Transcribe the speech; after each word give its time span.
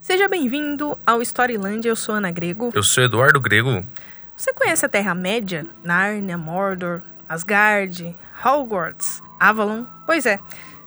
Seja 0.00 0.28
bem-vindo 0.28 0.96
ao 1.06 1.20
Storyland, 1.20 1.86
eu 1.86 1.94
sou 1.94 2.14
Ana 2.14 2.30
Grego. 2.30 2.70
Eu 2.74 2.82
sou 2.82 3.04
Eduardo 3.04 3.38
Grego. 3.38 3.84
Você 4.34 4.50
conhece 4.54 4.84
a 4.86 4.88
Terra-média? 4.88 5.66
Nárnia, 5.84 6.38
Mordor, 6.38 7.02
Asgard, 7.28 8.16
Hogwarts, 8.42 9.22
Avalon? 9.38 9.84
Pois 10.06 10.24
é, 10.24 10.38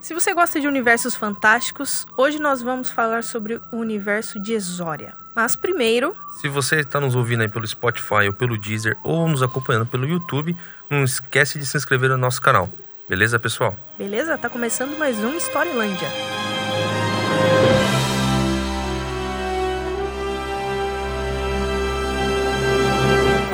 se 0.02 0.16
você 0.16 0.34
gosta 0.34 0.60
de 0.60 0.68
universos 0.68 1.16
fantásticos, 1.16 2.08
hoje 2.18 2.40
nós 2.40 2.64
vamos 2.64 2.90
falar 2.90 3.24
sobre 3.24 3.62
o 3.72 3.78
universo 3.78 4.40
de 4.40 4.54
Exória. 4.54 5.14
Mas 5.36 5.56
primeiro. 5.56 6.16
Se 6.42 6.50
você 6.50 6.78
está 6.78 7.00
nos 7.00 7.16
ouvindo 7.16 7.42
aí 7.42 7.48
pelo 7.48 7.68
Spotify 7.68 8.28
ou 8.28 8.34
pelo 8.34 8.58
Deezer 8.58 8.98
ou 9.04 9.28
nos 9.28 9.44
acompanhando 9.44 9.86
pelo 9.86 10.08
YouTube, 10.08 10.58
não 10.90 11.04
esquece 11.04 11.60
de 11.60 11.68
se 11.68 11.78
inscrever 11.78 12.10
no 12.10 12.18
nosso 12.18 12.42
canal. 12.42 12.68
Beleza, 13.08 13.38
pessoal? 13.38 13.76
Beleza? 13.96 14.38
Tá 14.40 14.50
começando 14.50 14.98
mais 14.98 15.20
um 15.20 15.36
Storylândia. 15.38 16.08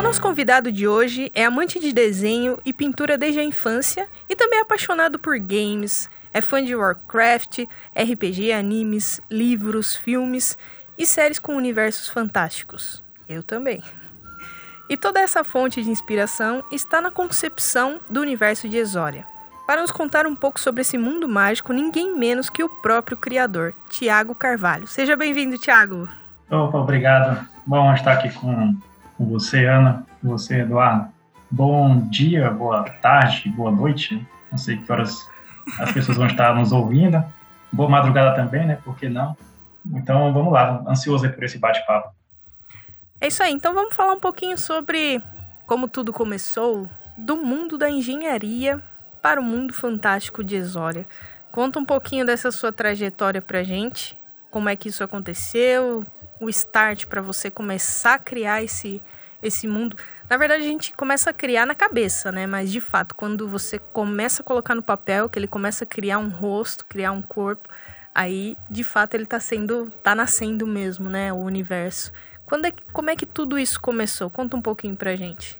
Nosso 0.09 0.23
convidado 0.23 0.71
de 0.71 0.87
hoje 0.87 1.31
é 1.35 1.45
amante 1.45 1.79
de 1.79 1.93
desenho 1.93 2.57
e 2.65 2.73
pintura 2.73 3.15
desde 3.15 3.41
a 3.41 3.43
infância 3.43 4.09
e 4.27 4.35
também 4.35 4.57
é 4.57 4.63
apaixonado 4.63 5.19
por 5.19 5.37
games, 5.37 6.09
é 6.33 6.41
fã 6.41 6.65
de 6.65 6.75
Warcraft, 6.75 7.59
RPG, 7.95 8.51
animes, 8.51 9.21
livros, 9.29 9.95
filmes 9.95 10.57
e 10.97 11.05
séries 11.05 11.37
com 11.37 11.55
universos 11.55 12.09
fantásticos. 12.09 13.03
Eu 13.27 13.43
também. 13.43 13.83
E 14.89 14.97
toda 14.97 15.19
essa 15.19 15.43
fonte 15.43 15.83
de 15.83 15.91
inspiração 15.91 16.63
está 16.71 16.99
na 16.99 17.11
concepção 17.11 17.99
do 18.09 18.19
universo 18.19 18.67
de 18.67 18.77
Exória. 18.77 19.27
Para 19.67 19.81
nos 19.81 19.91
contar 19.91 20.25
um 20.25 20.35
pouco 20.35 20.59
sobre 20.59 20.81
esse 20.81 20.97
mundo 20.97 21.29
mágico, 21.29 21.71
ninguém 21.71 22.17
menos 22.17 22.49
que 22.49 22.63
o 22.63 22.81
próprio 22.81 23.15
criador, 23.15 23.75
Tiago 23.91 24.33
Carvalho. 24.33 24.87
Seja 24.87 25.15
bem-vindo, 25.15 25.59
Tiago. 25.59 26.09
Opa, 26.49 26.79
obrigado. 26.79 27.47
Bom 27.63 27.93
estar 27.93 28.13
aqui 28.13 28.33
com, 28.33 28.73
com 29.19 29.25
você, 29.25 29.66
Ana, 29.66 30.05
com 30.21 30.30
você, 30.30 30.61
Eduardo. 30.61 31.09
Bom 31.52 32.07
dia, 32.07 32.49
boa 32.49 32.85
tarde, 32.85 33.49
boa 33.49 33.69
noite. 33.69 34.25
Não 34.49 34.57
sei 34.57 34.77
que 34.77 34.89
horas 34.89 35.27
as 35.77 35.91
pessoas 35.91 36.17
vão 36.17 36.25
estar 36.25 36.55
nos 36.55 36.71
ouvindo. 36.71 37.21
Boa 37.69 37.89
madrugada 37.89 38.33
também, 38.33 38.66
né? 38.66 38.77
Por 38.81 38.95
que 38.95 39.09
não? 39.09 39.35
Então, 39.94 40.31
vamos 40.31 40.53
lá, 40.53 40.81
ansioso 40.88 41.29
por 41.29 41.44
esse 41.44 41.59
bate-papo. 41.59 42.16
É 43.19 43.27
isso 43.27 43.44
aí, 43.44 43.52
então 43.52 43.73
vamos 43.73 43.94
falar 43.94 44.13
um 44.13 44.19
pouquinho 44.19 44.57
sobre 44.57 45.22
como 45.67 45.89
tudo 45.89 46.13
começou, 46.13 46.88
do 47.17 47.35
mundo 47.35 47.77
da 47.77 47.89
engenharia 47.89 48.81
para 49.22 49.41
o 49.41 49.44
mundo 49.44 49.73
fantástico 49.73 50.41
de 50.41 50.55
Exória. 50.55 51.05
Conta 51.51 51.77
um 51.77 51.85
pouquinho 51.85 52.25
dessa 52.25 52.51
sua 52.51 52.72
trajetória 52.72 53.41
pra 53.41 53.63
gente, 53.63 54.17
como 54.49 54.69
é 54.69 54.77
que 54.77 54.88
isso 54.88 55.03
aconteceu, 55.03 56.05
o 56.39 56.49
start 56.49 57.05
para 57.05 57.21
você 57.21 57.51
começar 57.51 58.15
a 58.15 58.19
criar 58.19 58.63
esse 58.63 59.01
esse 59.41 59.67
mundo. 59.67 59.95
Na 60.29 60.37
verdade, 60.37 60.63
a 60.63 60.67
gente 60.67 60.93
começa 60.93 61.29
a 61.29 61.33
criar 61.33 61.65
na 61.65 61.73
cabeça, 61.73 62.31
né? 62.31 62.45
Mas 62.45 62.71
de 62.71 62.81
fato, 62.81 63.15
quando 63.15 63.47
você 63.47 63.79
começa 63.79 64.41
a 64.41 64.45
colocar 64.45 64.75
no 64.75 64.83
papel, 64.83 65.29
que 65.29 65.39
ele 65.39 65.47
começa 65.47 65.85
a 65.85 65.87
criar 65.87 66.19
um 66.19 66.29
rosto, 66.29 66.85
criar 66.85 67.11
um 67.11 67.21
corpo, 67.21 67.67
aí 68.13 68.57
de 68.69 68.83
fato 68.83 69.13
ele 69.13 69.25
tá 69.25 69.39
sendo, 69.39 69.89
tá 70.03 70.13
nascendo 70.13 70.67
mesmo, 70.67 71.09
né, 71.09 71.31
o 71.31 71.37
universo. 71.37 72.11
Quando 72.45 72.65
é, 72.65 72.73
como 72.91 73.09
é 73.09 73.15
que 73.15 73.25
tudo 73.25 73.57
isso 73.57 73.79
começou? 73.79 74.29
Conta 74.29 74.57
um 74.57 74.61
pouquinho 74.61 74.95
pra 74.95 75.15
gente. 75.15 75.59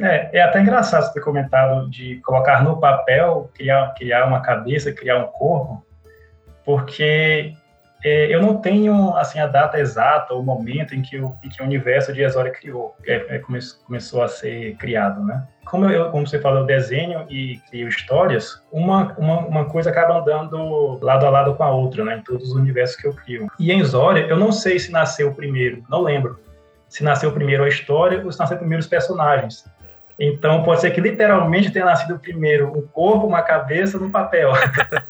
É, 0.00 0.38
é 0.38 0.42
até 0.42 0.60
engraçado 0.60 1.06
você 1.06 1.14
ter 1.14 1.20
comentado 1.20 1.88
de 1.88 2.20
colocar 2.20 2.62
no 2.62 2.78
papel, 2.78 3.50
criar, 3.54 3.94
criar 3.94 4.26
uma 4.26 4.40
cabeça, 4.40 4.92
criar 4.92 5.18
um 5.18 5.28
corpo, 5.28 5.84
porque 6.64 7.54
eu 8.04 8.42
não 8.42 8.58
tenho 8.58 9.16
assim 9.16 9.38
a 9.38 9.46
data 9.46 9.78
exata, 9.78 10.34
o 10.34 10.42
momento 10.42 10.94
em 10.94 11.00
que 11.00 11.18
o, 11.18 11.34
em 11.42 11.48
que 11.48 11.62
o 11.62 11.64
universo 11.64 12.12
de 12.12 12.22
Exória 12.22 12.52
criou, 12.52 12.94
é, 13.06 13.36
é, 13.36 13.38
come, 13.38 13.58
começou 13.86 14.22
a 14.22 14.28
ser 14.28 14.76
criado, 14.76 15.24
né? 15.24 15.42
Como, 15.64 15.86
eu, 15.86 16.10
como 16.10 16.26
você 16.26 16.38
falou, 16.38 16.60
eu 16.60 16.66
desenho 16.66 17.24
e 17.30 17.58
crio 17.70 17.88
histórias, 17.88 18.62
uma, 18.70 19.14
uma, 19.16 19.38
uma, 19.46 19.64
coisa 19.64 19.88
acaba 19.88 20.18
andando 20.18 20.98
lado 21.02 21.24
a 21.24 21.30
lado 21.30 21.54
com 21.54 21.64
a 21.64 21.70
outra, 21.70 22.04
né? 22.04 22.18
Em 22.18 22.22
todos 22.22 22.50
os 22.50 22.54
universos 22.54 22.96
que 22.96 23.08
eu 23.08 23.14
crio. 23.14 23.46
E 23.58 23.72
em 23.72 23.80
Exória, 23.80 24.26
eu 24.26 24.36
não 24.36 24.52
sei 24.52 24.78
se 24.78 24.92
nasceu 24.92 25.32
primeiro, 25.32 25.82
não 25.88 26.02
lembro, 26.02 26.38
se 26.88 27.02
nasceu 27.02 27.32
primeiro 27.32 27.64
a 27.64 27.68
história 27.68 28.22
ou 28.22 28.30
se 28.30 28.38
nasceu 28.38 28.58
primeiro 28.58 28.80
os 28.80 28.86
personagens. 28.86 29.64
Então, 30.18 30.62
pode 30.62 30.80
ser 30.80 30.90
que 30.92 31.00
literalmente 31.00 31.72
tenha 31.72 31.84
nascido 31.84 32.18
primeiro 32.18 32.68
um 32.76 32.86
corpo, 32.86 33.26
uma 33.26 33.42
cabeça 33.42 33.98
no 33.98 34.10
papel. 34.10 34.52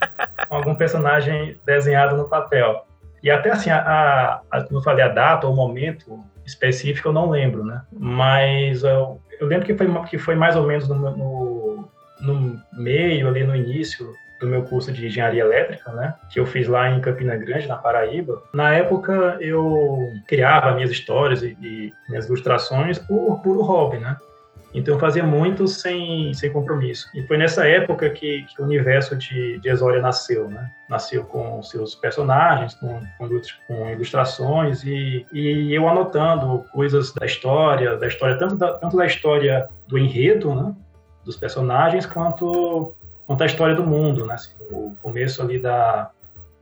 algum 0.57 0.75
personagem 0.75 1.59
desenhado 1.65 2.17
no 2.17 2.29
papel. 2.29 2.85
E 3.23 3.31
até 3.31 3.51
assim, 3.51 3.71
a, 3.71 4.41
a, 4.51 4.63
como 4.63 4.79
eu 4.79 4.83
falei, 4.83 5.05
a 5.05 5.09
data 5.09 5.47
ou 5.47 5.53
o 5.53 5.57
momento 5.57 6.23
específico 6.45 7.09
eu 7.09 7.13
não 7.13 7.31
lembro, 7.31 7.65
né? 7.65 7.83
Mas 7.91 8.83
eu, 8.83 9.21
eu 9.41 9.47
lembro 9.47 9.67
que 9.67 9.75
foi, 9.75 9.87
que 10.05 10.19
foi 10.19 10.35
mais 10.35 10.57
ou 10.57 10.67
menos 10.67 10.87
no, 10.89 10.97
no, 10.97 11.89
no 12.21 12.61
meio, 12.73 13.29
ali 13.29 13.45
no 13.45 13.57
início 13.57 14.13
do 14.41 14.47
meu 14.47 14.63
curso 14.63 14.93
de 14.93 15.07
engenharia 15.07 15.43
elétrica, 15.43 15.91
né, 15.93 16.15
que 16.31 16.39
eu 16.39 16.45
fiz 16.45 16.69
lá 16.69 16.91
em 16.91 17.01
Campina 17.01 17.37
Grande, 17.37 17.67
na 17.67 17.77
Paraíba. 17.77 18.43
Na 18.53 18.75
época 18.75 19.39
eu 19.41 20.13
criava 20.27 20.75
minhas 20.75 20.91
histórias 20.91 21.43
e, 21.43 21.57
e 21.63 21.93
minhas 22.09 22.27
ilustrações 22.27 22.99
por 22.99 23.41
puro 23.41 23.63
hobby, 23.63 23.99
né? 23.99 24.17
Então 24.75 24.95
eu 24.95 25.01
fazia 25.01 25.23
muito 25.23 25.69
sem, 25.69 26.35
sem 26.35 26.53
compromisso. 26.53 27.09
E 27.15 27.23
foi 27.23 27.37
nessa 27.37 27.67
época 27.67 28.11
que, 28.11 28.43
que 28.43 28.61
o 28.61 28.65
universo 28.65 29.15
de, 29.15 29.59
de 29.61 29.69
Exória 29.69 30.03
nasceu, 30.03 30.49
né? 30.51 30.69
Nasceu 30.89 31.25
com 31.25 31.63
seus 31.63 31.95
personagens, 31.95 32.75
com, 32.75 33.01
com, 33.17 33.29
com 33.69 33.91
ilustrações 33.91 34.83
e, 34.83 35.25
e, 35.33 35.73
eu 35.73 35.89
anotando 35.89 36.65
coisas 36.73 37.15
da 37.15 37.25
história, 37.25 37.97
da 37.97 38.09
história 38.09 38.37
tanto 38.37 38.57
da, 38.57 38.73
tanto 38.73 38.97
da 38.97 39.07
história 39.07 39.69
do 39.87 39.97
enredo, 39.97 40.53
né? 40.53 40.75
Dos 41.25 41.37
personagens, 41.37 42.05
quanto, 42.05 42.93
quanto 43.29 43.43
a 43.45 43.47
história 43.47 43.77
do 43.77 43.87
mundo, 43.87 44.27
né? 44.27 44.35
Assim, 44.35 44.51
o 44.71 44.97
começo 45.01 45.41
ali 45.41 45.61
da, 45.61 46.11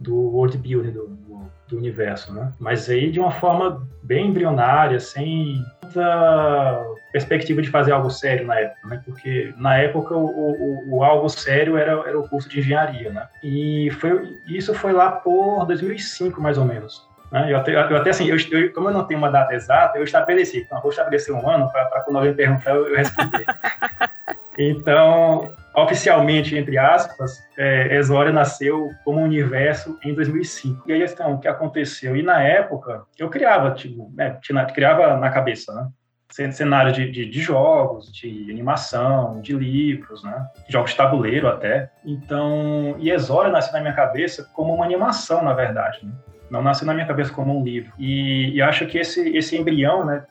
do 0.02 0.14
world 0.14 0.58
building 0.58 0.90
do, 0.90 1.06
do, 1.06 1.50
do, 1.68 1.76
universo, 1.78 2.32
né? 2.32 2.52
Mas 2.58 2.88
aí 2.90 3.10
de 3.10 3.20
uma 3.20 3.30
forma 3.30 3.86
bem 4.02 4.28
embrionária, 4.28 4.98
sem 5.00 5.64
muita 5.92 6.84
perspectiva 7.12 7.60
de 7.60 7.68
fazer 7.68 7.92
algo 7.92 8.10
sério 8.10 8.46
na 8.46 8.58
época, 8.58 8.88
né? 8.88 9.02
Porque 9.04 9.52
na 9.56 9.76
época 9.76 10.14
o, 10.14 10.26
o, 10.26 10.96
o 10.96 11.04
algo 11.04 11.28
sério 11.28 11.76
era, 11.76 11.92
era 12.06 12.18
o 12.18 12.28
curso 12.28 12.48
de 12.48 12.60
engenharia, 12.60 13.10
né? 13.10 13.28
E 13.42 13.90
foi, 14.00 14.36
isso 14.46 14.74
foi 14.74 14.92
lá 14.92 15.12
por 15.12 15.66
2005, 15.66 16.40
mais 16.40 16.56
ou 16.56 16.64
menos. 16.64 17.06
Né? 17.30 17.52
Eu, 17.52 17.56
até, 17.58 17.74
eu 17.74 17.96
até 17.96 18.10
assim, 18.10 18.26
eu, 18.26 18.36
eu, 18.50 18.72
como 18.72 18.88
eu 18.88 18.92
não 18.92 19.04
tenho 19.04 19.18
uma 19.18 19.30
data 19.30 19.54
exata, 19.54 19.98
eu 19.98 20.04
estabeleci, 20.04 20.58
então, 20.58 20.80
vou 20.80 20.90
estabelecer 20.90 21.34
um 21.34 21.48
ano 21.48 21.70
para 21.70 22.02
quando 22.02 22.16
alguém 22.16 22.34
perguntar 22.34 22.70
eu, 22.70 22.88
eu 22.88 22.96
responder. 22.96 23.46
então, 24.58 25.50
oficialmente, 25.76 26.56
entre 26.56 26.76
aspas, 26.78 27.38
é, 27.56 27.96
Exória 27.96 28.32
nasceu 28.32 28.90
como 29.04 29.20
universo 29.20 29.98
em 30.04 30.14
2005. 30.14 30.90
E 30.90 30.92
aí, 30.92 31.02
então, 31.02 31.34
o 31.34 31.38
que 31.38 31.48
aconteceu? 31.48 32.16
E 32.16 32.22
na 32.22 32.42
época, 32.42 33.04
eu 33.18 33.28
criava, 33.30 33.70
tipo, 33.72 34.12
né, 34.14 34.38
criava 34.74 35.16
na 35.16 35.30
cabeça, 35.30 35.72
né? 35.72 35.88
cenário 36.50 36.92
de, 36.92 37.10
de, 37.10 37.26
de, 37.26 37.40
jogos, 37.40 38.10
de 38.10 38.50
animação, 38.50 39.40
de 39.42 39.52
livros, 39.52 40.24
né? 40.24 40.46
Jogos 40.68 40.92
de 40.92 40.96
tabuleiro 40.96 41.46
até. 41.46 41.90
Então, 42.04 42.96
e 42.98 43.10
Exória 43.10 43.52
nasceu 43.52 43.74
na 43.74 43.80
minha 43.80 43.92
cabeça 43.92 44.48
como 44.54 44.74
uma 44.74 44.84
animação, 44.84 45.44
na 45.44 45.52
verdade. 45.52 46.00
Né? 46.02 46.12
Não 46.50 46.62
nasceu 46.62 46.86
na 46.86 46.94
minha 46.94 47.06
cabeça 47.06 47.30
como 47.32 47.58
um 47.58 47.62
livro. 47.62 47.92
E, 47.98 48.50
e 48.54 48.62
acho 48.62 48.86
que 48.86 48.96
esse, 48.96 49.28
esse 49.36 49.58
embrião, 49.58 50.06
né, 50.06 50.24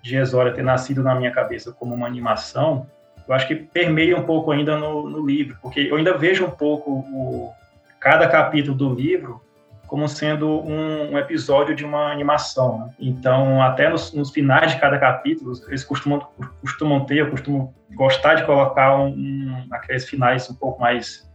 de 0.00 0.16
Exória 0.16 0.52
ter 0.52 0.62
nascido 0.62 1.02
na 1.02 1.14
minha 1.14 1.32
cabeça 1.32 1.72
como 1.72 1.92
uma 1.92 2.06
animação, 2.06 2.86
eu 3.28 3.34
acho 3.34 3.46
que 3.46 3.54
permeia 3.54 4.16
um 4.16 4.22
pouco 4.22 4.50
ainda 4.50 4.76
no, 4.76 5.08
no 5.08 5.24
livro, 5.24 5.56
porque 5.60 5.80
eu 5.80 5.96
ainda 5.96 6.16
vejo 6.16 6.46
um 6.46 6.50
pouco 6.50 6.90
o, 6.90 7.52
cada 8.00 8.26
capítulo 8.26 8.74
do 8.74 8.94
livro 8.94 9.40
como 9.86 10.06
sendo 10.06 10.60
um, 10.60 11.12
um 11.12 11.18
episódio 11.18 11.74
de 11.74 11.84
uma 11.84 12.12
animação. 12.12 12.78
Né? 12.78 12.94
Então, 13.00 13.62
até 13.62 13.88
nos, 13.88 14.12
nos, 14.12 14.30
finais 14.30 14.72
de 14.72 14.80
cada 14.80 14.98
capítulo, 14.98 15.52
eles 15.66 15.82
costumam, 15.82 16.26
costumam 16.60 17.04
ter, 17.06 17.18
eu 17.18 17.30
costumo 17.30 17.74
gostar 17.94 18.34
de 18.34 18.44
colocar 18.44 18.96
um, 18.96 19.08
um 19.08 19.66
aqueles 19.70 20.06
finais 20.06 20.48
um 20.50 20.54
pouco 20.54 20.80
mais 20.80 21.26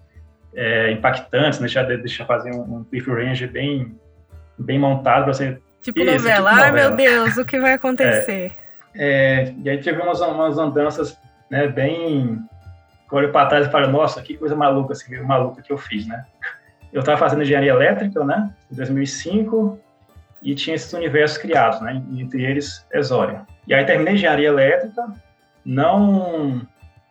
é, 0.55 0.91
impactantes, 0.91 1.59
né? 1.59 1.65
deixar, 1.65 1.83
deixar 1.83 2.25
fazer 2.25 2.53
um, 2.53 2.77
um 2.77 2.83
cliffhanger 2.83 3.51
bem, 3.51 3.95
bem 4.57 4.79
montado 4.79 5.23
para 5.25 5.33
ser. 5.33 5.61
Tipo 5.81 6.03
novela, 6.03 6.21
tipo 6.21 6.27
novela. 6.27 6.51
ai 6.51 6.71
meu 6.71 6.91
Deus, 6.91 7.37
o 7.37 7.45
que 7.45 7.59
vai 7.59 7.73
acontecer? 7.73 8.51
É, 8.95 9.45
é, 9.45 9.55
e 9.63 9.69
aí 9.69 9.79
tivemos 9.79 10.21
umas 10.21 10.59
andanças 10.59 11.17
né, 11.49 11.67
bem... 11.67 12.39
Olho 13.11 13.31
para 13.31 13.45
trás 13.45 13.67
e 13.67 13.69
falo, 13.69 13.91
nossa, 13.91 14.23
que 14.23 14.35
coisa 14.35 14.55
maluca, 14.55 14.93
assim, 14.93 15.15
maluca 15.21 15.61
que 15.61 15.71
eu 15.71 15.77
fiz, 15.77 16.07
né? 16.07 16.25
Eu 16.91 17.01
estava 17.01 17.15
fazendo 17.15 17.43
engenharia 17.43 17.71
elétrica, 17.71 18.23
né, 18.25 18.51
em 18.71 18.75
2005, 18.75 19.79
e 20.41 20.55
tinha 20.55 20.75
esses 20.75 20.91
universos 20.93 21.37
criados, 21.37 21.79
né, 21.81 22.01
entre 22.11 22.43
eles 22.43 22.83
Exória. 22.91 23.45
E 23.67 23.73
aí 23.73 23.85
terminei 23.85 24.15
engenharia 24.15 24.47
elétrica, 24.47 25.13
não 25.63 26.61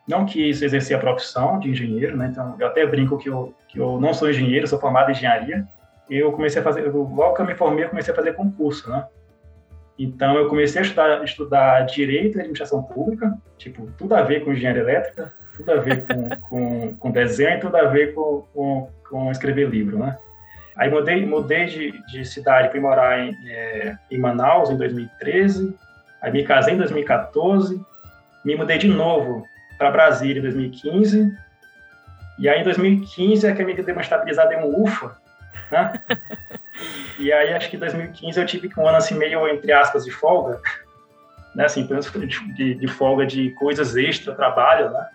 não 0.08 0.26
quis 0.26 0.60
exercer 0.60 0.96
a 0.96 1.00
profissão 1.00 1.60
de 1.60 1.70
engenheiro, 1.70 2.16
né, 2.16 2.30
então 2.32 2.56
eu 2.58 2.66
até 2.66 2.84
brinco 2.84 3.16
que 3.16 3.28
eu, 3.28 3.54
que 3.68 3.78
eu 3.78 4.00
não 4.00 4.12
sou 4.12 4.28
engenheiro, 4.28 4.66
sou 4.66 4.80
formado 4.80 5.08
em 5.08 5.12
engenharia, 5.12 5.64
eu 6.10 6.32
comecei 6.32 6.60
a 6.60 6.64
fazer, 6.64 6.90
logo 6.90 7.34
que 7.34 7.42
eu 7.42 7.46
me 7.46 7.54
formei, 7.54 7.84
eu 7.84 7.90
comecei 7.90 8.12
a 8.12 8.16
fazer 8.16 8.32
concurso, 8.32 8.90
né? 8.90 9.06
Então, 10.02 10.36
eu 10.36 10.48
comecei 10.48 10.80
a 10.80 10.84
estudar, 10.84 11.24
estudar 11.24 11.80
Direito 11.82 12.36
e 12.36 12.40
Administração 12.40 12.82
Pública, 12.82 13.38
tipo, 13.56 13.88
tudo 13.96 14.16
a 14.16 14.22
ver 14.22 14.44
com 14.44 14.52
engenharia 14.52 14.82
elétrica, 14.82 15.32
tudo 15.54 15.70
a 15.70 15.76
ver 15.76 16.04
com, 16.04 16.28
com, 16.48 16.96
com 16.96 17.10
desenho, 17.12 17.60
tudo 17.60 17.76
a 17.76 17.84
ver 17.84 18.12
com, 18.12 18.42
com, 18.52 18.90
com, 19.08 19.30
escrever 19.30 19.68
livro, 19.68 20.00
né? 20.00 20.18
Aí 20.74 20.90
mudei, 20.90 21.24
mudei 21.24 21.66
de, 21.66 21.92
de 22.08 22.24
cidade, 22.24 22.70
fui 22.72 22.80
morar 22.80 23.20
em, 23.20 23.36
é, 23.46 23.96
em 24.10 24.18
Manaus 24.18 24.70
em 24.70 24.76
2013, 24.76 25.72
aí 26.20 26.32
me 26.32 26.42
casei 26.42 26.74
em 26.74 26.78
2014, 26.78 27.80
me 28.44 28.56
mudei 28.56 28.78
de 28.78 28.88
novo 28.88 29.46
para 29.78 29.92
Brasília 29.92 30.40
em 30.40 30.42
2015, 30.42 31.32
e 32.40 32.48
aí 32.48 32.60
em 32.60 32.64
2015 32.64 33.46
é 33.46 33.54
que 33.54 33.62
a 33.62 33.64
minha 33.64 33.80
deu 33.80 33.94
uma 33.94 34.02
estabilizada 34.02 34.52
em 34.52 34.64
um 34.64 34.82
UFA, 34.82 35.16
né? 35.70 35.92
E 37.22 37.32
aí 37.32 37.54
acho 37.54 37.70
que 37.70 37.76
em 37.76 37.78
2015 37.78 38.40
eu 38.40 38.46
tive 38.46 38.68
um 38.76 38.86
ano 38.86 38.96
assim 38.96 39.14
meio, 39.14 39.46
entre 39.46 39.72
aspas, 39.72 40.04
de 40.04 40.10
folga, 40.10 40.60
né? 41.54 41.66
Assim, 41.66 41.86
de, 42.56 42.74
de 42.74 42.88
folga 42.88 43.24
de 43.24 43.50
coisas 43.50 43.96
extra, 43.96 44.34
trabalho, 44.34 44.90
né? 44.90 45.06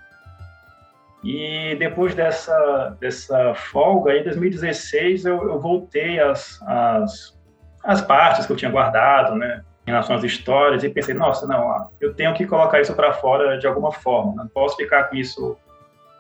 E 1.22 1.76
depois 1.78 2.16
dessa, 2.16 2.96
dessa 3.02 3.54
folga, 3.56 4.16
em 4.16 4.24
2016, 4.24 5.26
eu, 5.26 5.50
eu 5.50 5.60
voltei 5.60 6.18
às, 6.20 6.62
às, 6.62 7.38
às 7.84 8.02
partes 8.02 8.46
que 8.46 8.54
eu 8.54 8.56
tinha 8.56 8.72
guardado, 8.72 9.36
né? 9.36 9.62
Em 9.86 9.92
relação 9.92 10.16
às 10.16 10.24
histórias, 10.24 10.84
e 10.84 10.90
pensei, 10.90 11.14
nossa, 11.14 11.46
não, 11.46 11.90
eu 12.00 12.14
tenho 12.14 12.34
que 12.34 12.46
colocar 12.46 12.80
isso 12.80 12.94
para 12.94 13.14
fora 13.14 13.58
de 13.58 13.68
alguma 13.68 13.92
forma, 13.92 14.36
não 14.36 14.48
posso 14.48 14.76
ficar 14.78 15.06
com 15.06 15.16
isso 15.16 15.58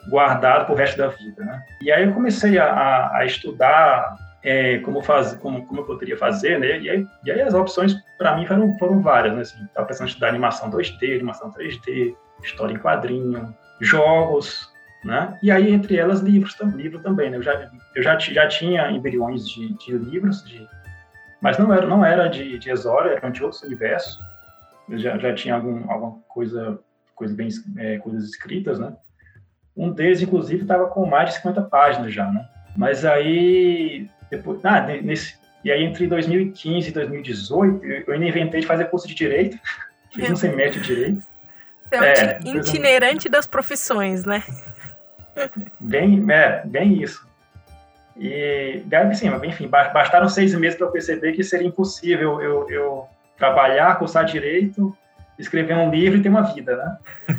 guardado 0.09 0.65
para 0.65 0.73
o 0.73 0.77
resto 0.77 0.97
da 0.97 1.07
vida, 1.07 1.43
né? 1.43 1.61
E 1.81 1.91
aí 1.91 2.03
eu 2.03 2.13
comecei 2.13 2.57
a, 2.57 3.09
a 3.13 3.25
estudar 3.25 4.15
é, 4.47 4.79
como, 4.79 5.01
faz, 5.01 5.33
como, 5.35 5.65
como 5.65 5.81
eu 5.81 5.85
poderia 5.85 6.17
fazer, 6.17 6.59
né? 6.59 6.79
E 6.79 6.89
aí, 6.89 7.07
e 7.25 7.31
aí 7.31 7.41
as 7.41 7.53
opções, 7.53 7.95
para 8.17 8.35
mim, 8.37 8.45
foram, 8.45 8.77
foram 8.77 9.01
várias, 9.01 9.35
né? 9.35 9.41
Assim, 9.41 9.63
estava 9.65 9.87
pensando 9.87 10.07
em 10.07 10.09
estudar 10.09 10.29
animação 10.29 10.71
2D, 10.71 11.15
animação 11.15 11.51
3D, 11.51 12.15
história 12.41 12.73
em 12.73 12.79
quadrinho, 12.79 13.53
jogos, 13.81 14.71
né? 15.03 15.37
E 15.43 15.51
aí, 15.51 15.71
entre 15.71 15.97
elas, 15.97 16.21
livros, 16.21 16.57
livro 16.75 16.99
também, 17.01 17.29
né? 17.29 17.37
Eu 17.37 17.43
já, 17.43 17.69
eu 17.95 18.01
já, 18.01 18.17
já 18.17 18.47
tinha 18.47 18.89
embriões 18.89 19.47
de, 19.47 19.73
de 19.73 19.97
livros, 19.97 20.43
de, 20.45 20.65
mas 21.41 21.57
não 21.57 21.73
era, 21.73 21.85
não 21.85 22.05
era 22.05 22.27
de, 22.27 22.57
de 22.57 22.69
Exória, 22.69 23.11
eram 23.11 23.31
de 23.31 23.43
outros 23.43 23.61
universos. 23.63 24.17
Eu 24.89 24.97
já, 24.97 25.17
já 25.17 25.33
tinha 25.35 25.55
algum, 25.55 25.91
alguma 25.91 26.19
coisa, 26.29 26.79
coisa 27.13 27.35
bem, 27.35 27.49
é, 27.77 27.97
coisas 27.97 28.23
escritas, 28.29 28.79
né? 28.79 28.95
Um 29.75 29.91
deles, 29.91 30.21
inclusive, 30.21 30.61
estava 30.61 30.87
com 30.87 31.05
mais 31.05 31.31
de 31.31 31.35
50 31.35 31.63
páginas 31.63 32.13
já, 32.13 32.31
né? 32.31 32.47
Mas 32.75 33.03
aí, 33.03 34.07
depois, 34.29 34.63
ah, 34.65 34.81
nesse, 34.81 35.35
e 35.63 35.71
aí 35.71 35.83
entre 35.83 36.07
2015 36.07 36.89
e 36.89 36.91
2018, 36.91 37.85
eu 37.85 38.13
ainda 38.13 38.25
inventei 38.25 38.61
de 38.61 38.67
fazer 38.67 38.85
curso 38.85 39.07
de 39.07 39.15
Direito, 39.15 39.57
fiz 40.13 40.29
um 40.29 40.35
semestre 40.35 40.81
de 40.81 40.87
Direito. 40.87 41.23
Você 41.83 41.95
é 41.95 41.99
um 41.99 42.03
é, 42.03 42.39
itinerante 42.57 43.29
das 43.29 43.47
profissões, 43.47 44.25
né? 44.25 44.43
Bem, 45.79 46.25
é, 46.29 46.61
bem 46.65 47.01
isso. 47.01 47.25
E, 48.19 48.83
assim, 49.11 49.27
enfim, 49.45 49.67
bastaram 49.67 50.27
seis 50.27 50.53
meses 50.55 50.77
para 50.77 50.87
eu 50.87 50.91
perceber 50.91 51.33
que 51.33 51.43
seria 51.43 51.67
impossível 51.67 52.41
eu, 52.41 52.69
eu 52.69 53.07
trabalhar, 53.37 53.99
cursar 53.99 54.25
direito, 54.25 54.97
escrever 55.37 55.75
um 55.75 55.91
livro 55.91 56.17
e 56.17 56.23
ter 56.23 56.29
uma 56.29 56.41
vida, 56.41 56.75
né? 56.75 56.97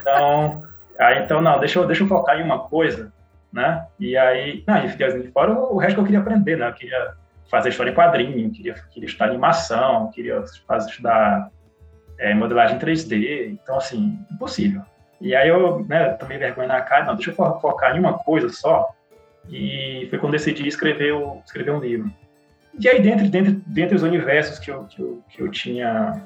Então, 0.00 0.62
aí, 1.00 1.18
então 1.24 1.42
não, 1.42 1.58
deixa 1.58 1.80
eu, 1.80 1.86
deixa 1.86 2.04
eu 2.04 2.06
focar 2.06 2.38
em 2.38 2.44
uma 2.44 2.60
coisa, 2.60 3.12
né? 3.52 3.86
E 3.98 4.16
aí, 4.16 4.62
não, 4.66 4.76
e 4.84 5.30
fora 5.30 5.52
o 5.52 5.76
resto 5.76 5.94
que 5.94 6.00
eu 6.00 6.04
queria 6.04 6.20
aprender, 6.20 6.56
né? 6.56 6.68
Eu 6.68 6.72
queria 6.74 7.14
fazer 7.50 7.70
história 7.70 7.90
em 7.90 7.94
quadrinho, 7.94 8.50
queria, 8.50 8.74
queria 8.90 9.06
estudar 9.06 9.26
animação, 9.26 10.10
queria 10.10 10.44
fazer, 10.66 10.90
estudar 10.90 11.50
é, 12.18 12.34
modelagem 12.34 12.78
3D, 12.78 13.50
então, 13.50 13.76
assim, 13.76 14.18
impossível. 14.30 14.82
E 15.20 15.34
aí 15.34 15.48
eu 15.48 15.84
né, 15.84 16.10
tomei 16.10 16.38
vergonha 16.38 16.68
na 16.68 16.80
cara, 16.80 17.04
não, 17.04 17.14
deixa 17.14 17.30
eu 17.30 17.34
focar 17.34 17.96
em 17.96 18.00
uma 18.00 18.18
coisa 18.18 18.48
só. 18.48 18.90
E 19.48 20.06
foi 20.10 20.18
quando 20.18 20.32
decidi 20.32 20.66
escrever, 20.66 21.12
o, 21.12 21.40
escrever 21.44 21.70
um 21.70 21.80
livro. 21.80 22.10
E 22.78 22.88
aí, 22.88 23.00
dentro, 23.00 23.28
dentro, 23.28 23.52
dentre 23.66 23.96
os 23.96 24.02
universos 24.02 24.58
que 24.58 24.70
eu, 24.70 24.84
que 24.84 25.00
eu, 25.00 25.22
que 25.30 25.40
eu 25.40 25.50
tinha 25.50 26.22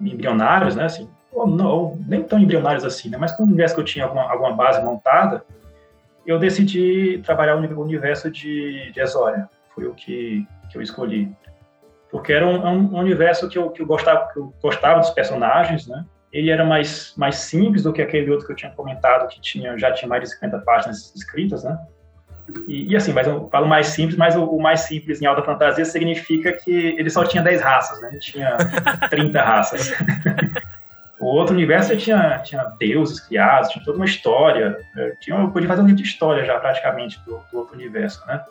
embrionários, 0.00 0.76
né, 0.76 0.84
assim, 0.84 1.08
ou 1.32 1.46
não, 1.46 1.66
ou 1.66 1.98
nem 2.06 2.22
tão 2.22 2.38
embrionários 2.38 2.84
assim, 2.84 3.08
né, 3.08 3.16
mas 3.18 3.32
com 3.32 3.42
o 3.42 3.46
universo 3.46 3.74
que 3.74 3.80
eu 3.80 3.84
tinha 3.84 4.04
alguma, 4.04 4.30
alguma 4.30 4.54
base 4.54 4.82
montada, 4.82 5.44
eu 6.30 6.38
decidi 6.38 7.20
trabalhar 7.24 7.56
o 7.56 7.80
universo 7.80 8.30
de, 8.30 8.90
de 8.92 9.00
Exória. 9.00 9.48
Foi 9.74 9.86
o 9.86 9.94
que, 9.94 10.46
que 10.70 10.78
eu 10.78 10.82
escolhi. 10.82 11.30
Porque 12.10 12.32
era 12.32 12.46
um, 12.46 12.94
um 12.94 12.98
universo 12.98 13.48
que 13.48 13.58
eu, 13.58 13.70
que 13.70 13.82
eu, 13.82 13.86
gostava, 13.86 14.28
que 14.32 14.38
eu 14.38 14.52
gostava 14.62 15.00
dos 15.00 15.10
personagens, 15.10 15.86
né? 15.86 16.04
ele 16.32 16.50
era 16.50 16.64
mais, 16.64 17.14
mais 17.16 17.36
simples 17.36 17.82
do 17.82 17.92
que 17.92 18.02
aquele 18.02 18.30
outro 18.30 18.46
que 18.46 18.52
eu 18.52 18.56
tinha 18.56 18.70
comentado, 18.72 19.28
que 19.28 19.40
tinha, 19.40 19.78
já 19.78 19.92
tinha 19.92 20.08
mais 20.08 20.22
de 20.22 20.30
50 20.30 20.58
páginas 20.60 21.14
escritas, 21.14 21.64
né? 21.64 21.78
E, 22.66 22.92
e 22.92 22.96
assim, 22.96 23.12
mas 23.12 23.26
eu 23.26 23.48
falo 23.50 23.66
mais 23.66 23.88
simples, 23.88 24.16
mas 24.16 24.34
o, 24.34 24.44
o, 24.44 24.60
mais 24.60 24.80
simples 24.80 25.20
em 25.20 25.26
alta 25.26 25.42
fantasia 25.42 25.84
significa 25.84 26.52
que 26.52 26.70
ele 26.70 27.10
só 27.10 27.24
tinha 27.24 27.42
10 27.42 27.60
raças, 27.60 28.00
né? 28.00 28.08
Ele 28.10 28.20
tinha 28.20 28.56
30 29.10 29.42
raças. 29.42 29.92
o 31.20 31.26
outro 31.26 31.54
universo 31.54 31.96
tinha, 31.96 32.38
tinha 32.38 32.64
deuses 32.78 33.20
criados, 33.20 33.70
tinha 33.70 33.84
toda 33.84 33.98
uma 33.98 34.04
história. 34.04 34.78
Eu, 34.96 35.16
tinha, 35.16 35.36
eu 35.36 35.50
podia 35.50 35.68
fazer 35.68 35.82
um 35.82 35.86
livro 35.86 36.00
de 36.00 36.08
história 36.08 36.44
já, 36.44 36.58
praticamente, 36.58 37.18
do, 37.24 37.40
do 37.50 37.58
outro 37.58 37.74
universo, 37.74 38.24
né? 38.26 38.44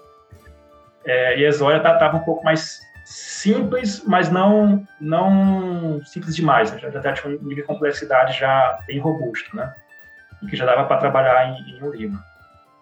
É, 1.05 1.39
e 1.39 1.45
a 1.45 1.47
Exória 1.47 1.77
estava 1.77 1.97
tá, 1.97 2.13
um 2.13 2.19
pouco 2.19 2.43
mais 2.43 2.81
simples, 3.05 4.03
mas 4.05 4.29
não 4.29 4.85
não 4.99 6.01
simples 6.05 6.35
demais. 6.35 6.71
Né? 6.71 6.79
Já, 6.79 6.89
já 6.89 7.13
tinha 7.13 7.33
um 7.33 7.41
nível 7.41 7.55
de 7.55 7.63
complexidade 7.63 8.37
já 8.37 8.77
bem 8.85 8.99
robusto, 8.99 9.55
né? 9.55 9.73
E 10.43 10.47
que 10.47 10.57
já 10.57 10.65
dava 10.65 10.83
para 10.83 10.97
trabalhar 10.97 11.47
em, 11.47 11.77
em, 11.77 11.81
um 11.81 11.91
livro. 11.91 12.19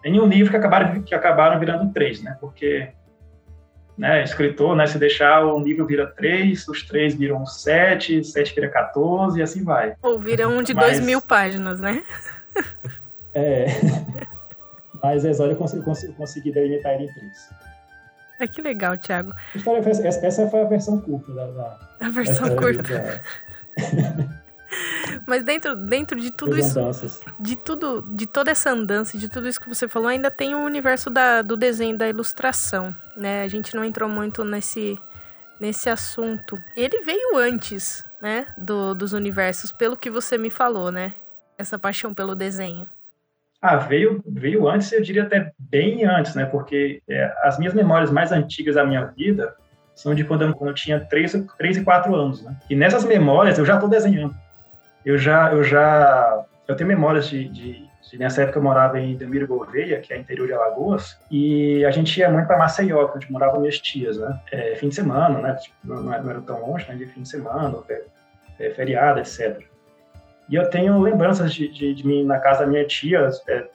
Em 0.04 0.20
um 0.20 0.26
livro 0.26 0.50
que 0.50 0.56
acabaram 0.56 1.00
que 1.02 1.14
acabaram 1.14 1.60
virando 1.60 1.92
três, 1.92 2.20
né? 2.20 2.36
Porque 2.40 2.92
né, 3.96 4.22
escritor, 4.22 4.76
né, 4.76 4.86
se 4.86 4.98
deixar 4.98 5.44
o 5.44 5.58
livro 5.58 5.86
vira 5.86 6.06
três, 6.06 6.68
os 6.68 6.82
três 6.82 7.14
viram 7.14 7.46
sete, 7.46 8.22
sete 8.22 8.54
vira 8.54 8.68
14 8.68 9.38
e 9.38 9.42
assim 9.42 9.64
vai. 9.64 9.94
Ou 10.02 10.20
vira 10.20 10.48
um 10.48 10.62
de 10.62 10.74
mas... 10.74 10.84
dois 10.84 11.00
mil 11.00 11.20
páginas, 11.20 11.80
né? 11.80 12.02
é. 13.34 13.66
Mas 15.02 15.24
a 15.24 15.30
Exória 15.30 15.52
eu 15.52 15.56
consegui, 15.56 15.82
consegui, 15.84 16.12
consegui 16.14 16.52
delimitar 16.52 16.94
ele 16.94 17.04
em 17.04 17.12
três. 17.12 17.48
É 18.38 18.46
que 18.46 18.60
legal, 18.60 18.98
Thiago. 18.98 19.32
Essa 20.22 20.48
foi 20.48 20.60
a 20.60 20.64
versão 20.64 21.00
curta 21.00 21.32
da. 21.32 21.46
da 21.46 21.78
a 22.00 22.10
versão 22.10 22.54
curta. 22.54 23.22
Mas 25.26 25.42
dentro, 25.44 25.74
dentro 25.74 26.20
de 26.20 26.30
tudo 26.30 26.56
isso, 26.56 26.78
de 27.38 27.56
tudo, 27.56 28.02
de 28.02 28.26
toda 28.26 28.50
essa 28.50 28.70
andança, 28.70 29.18
de 29.18 29.28
tudo 29.28 29.48
isso 29.48 29.60
que 29.60 29.68
você 29.68 29.88
falou, 29.88 30.08
ainda 30.08 30.30
tem 30.30 30.54
o 30.54 30.60
universo 30.60 31.10
da, 31.10 31.42
do 31.42 31.56
desenho, 31.56 31.98
da 31.98 32.08
ilustração, 32.08 32.94
né? 33.16 33.42
A 33.42 33.48
gente 33.48 33.74
não 33.74 33.84
entrou 33.84 34.08
muito 34.08 34.44
nesse, 34.44 34.96
nesse 35.58 35.90
assunto. 35.90 36.56
Ele 36.76 37.00
veio 37.00 37.36
antes, 37.36 38.04
né, 38.22 38.46
do, 38.56 38.94
dos 38.94 39.12
universos, 39.12 39.72
pelo 39.72 39.96
que 39.96 40.08
você 40.08 40.38
me 40.38 40.48
falou, 40.48 40.92
né? 40.92 41.12
Essa 41.58 41.78
paixão 41.78 42.14
pelo 42.14 42.36
desenho. 42.36 42.86
Ah, 43.60 43.76
veio, 43.76 44.22
veio 44.24 44.68
antes, 44.68 44.92
eu 44.92 45.02
diria 45.02 45.24
até 45.24 45.50
bem 45.58 46.04
antes, 46.04 46.36
né? 46.36 46.44
Porque 46.44 47.02
é, 47.08 47.34
as 47.42 47.58
minhas 47.58 47.74
memórias 47.74 48.12
mais 48.12 48.30
antigas 48.30 48.76
da 48.76 48.84
minha 48.84 49.06
vida 49.06 49.56
são 49.92 50.14
de 50.14 50.22
quando 50.22 50.42
eu, 50.42 50.54
quando 50.54 50.70
eu 50.70 50.74
tinha 50.74 51.00
3, 51.00 51.44
3 51.58 51.78
e 51.78 51.82
4 51.82 52.14
anos, 52.14 52.42
né? 52.42 52.54
E 52.70 52.76
nessas 52.76 53.04
memórias 53.04 53.58
eu 53.58 53.64
já 53.64 53.74
estou 53.74 53.88
desenhando. 53.88 54.36
Eu 55.06 55.16
já, 55.16 55.52
eu 55.52 55.62
já, 55.62 56.44
eu 56.66 56.74
tenho 56.74 56.88
memórias 56.88 57.28
de, 57.28 57.48
de, 57.48 57.88
de 58.10 58.18
nessa 58.18 58.42
época 58.42 58.58
eu 58.58 58.62
morava 58.62 58.98
em 58.98 59.16
Delmiro 59.16 59.46
Gouveia, 59.46 60.00
que 60.00 60.12
é 60.12 60.18
interior 60.18 60.48
de 60.48 60.52
Alagoas, 60.52 61.16
e 61.30 61.84
a 61.84 61.92
gente 61.92 62.18
ia 62.18 62.28
muito 62.28 62.48
para 62.48 62.58
Maceió, 62.58 63.08
onde 63.14 63.30
moravam 63.30 63.60
minhas 63.60 63.78
tias, 63.78 64.18
né? 64.18 64.40
É, 64.50 64.74
fim 64.74 64.88
de 64.88 64.96
semana, 64.96 65.38
né? 65.38 65.54
Tipo, 65.54 65.76
não, 65.84 66.02
não, 66.02 66.12
era 66.12 66.40
tão 66.40 66.60
longe, 66.60 66.84
né? 66.88 66.96
De 66.96 67.06
fim 67.06 67.22
de 67.22 67.28
semana, 67.28 67.78
é, 68.58 68.70
feriado, 68.70 69.20
etc. 69.20 69.62
E 70.48 70.56
eu 70.56 70.68
tenho 70.70 71.00
lembranças 71.00 71.54
de, 71.54 71.68
de, 71.68 71.94
de 71.94 72.04
mim 72.04 72.24
na 72.24 72.40
casa 72.40 72.64
da 72.64 72.66
minha 72.66 72.84
tia, 72.84 73.30
é, 73.46 73.52
é, 73.52 73.68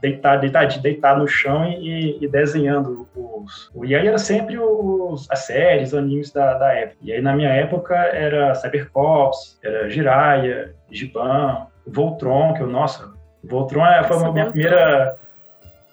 deitar, 0.00 0.36
deitar, 0.36 0.64
de 0.64 0.80
deitar 0.80 1.18
no 1.18 1.26
chão 1.26 1.64
e, 1.66 2.22
e, 2.22 2.28
desenhando 2.28 3.06
os. 3.14 3.70
E 3.84 3.94
aí 3.94 4.06
era 4.06 4.18
sempre 4.18 4.58
os, 4.58 5.30
as 5.30 5.40
séries, 5.40 5.92
os 5.92 5.98
animes 5.98 6.32
da, 6.32 6.54
da 6.54 6.72
época. 6.72 6.98
E 7.02 7.12
aí 7.12 7.20
na 7.20 7.34
minha 7.34 7.50
época 7.50 7.94
era 7.94 8.54
Cybercops, 8.54 9.58
era 9.62 9.88
Jiraiya, 9.88 10.74
Giban, 10.90 11.66
Voltron, 11.86 12.54
que 12.54 12.62
eu, 12.62 12.66
nossa, 12.66 13.12
Voltron 13.44 13.86
é, 13.86 14.02
foi 14.04 14.16
a 14.16 14.32
minha 14.32 14.50
primeira 14.50 15.16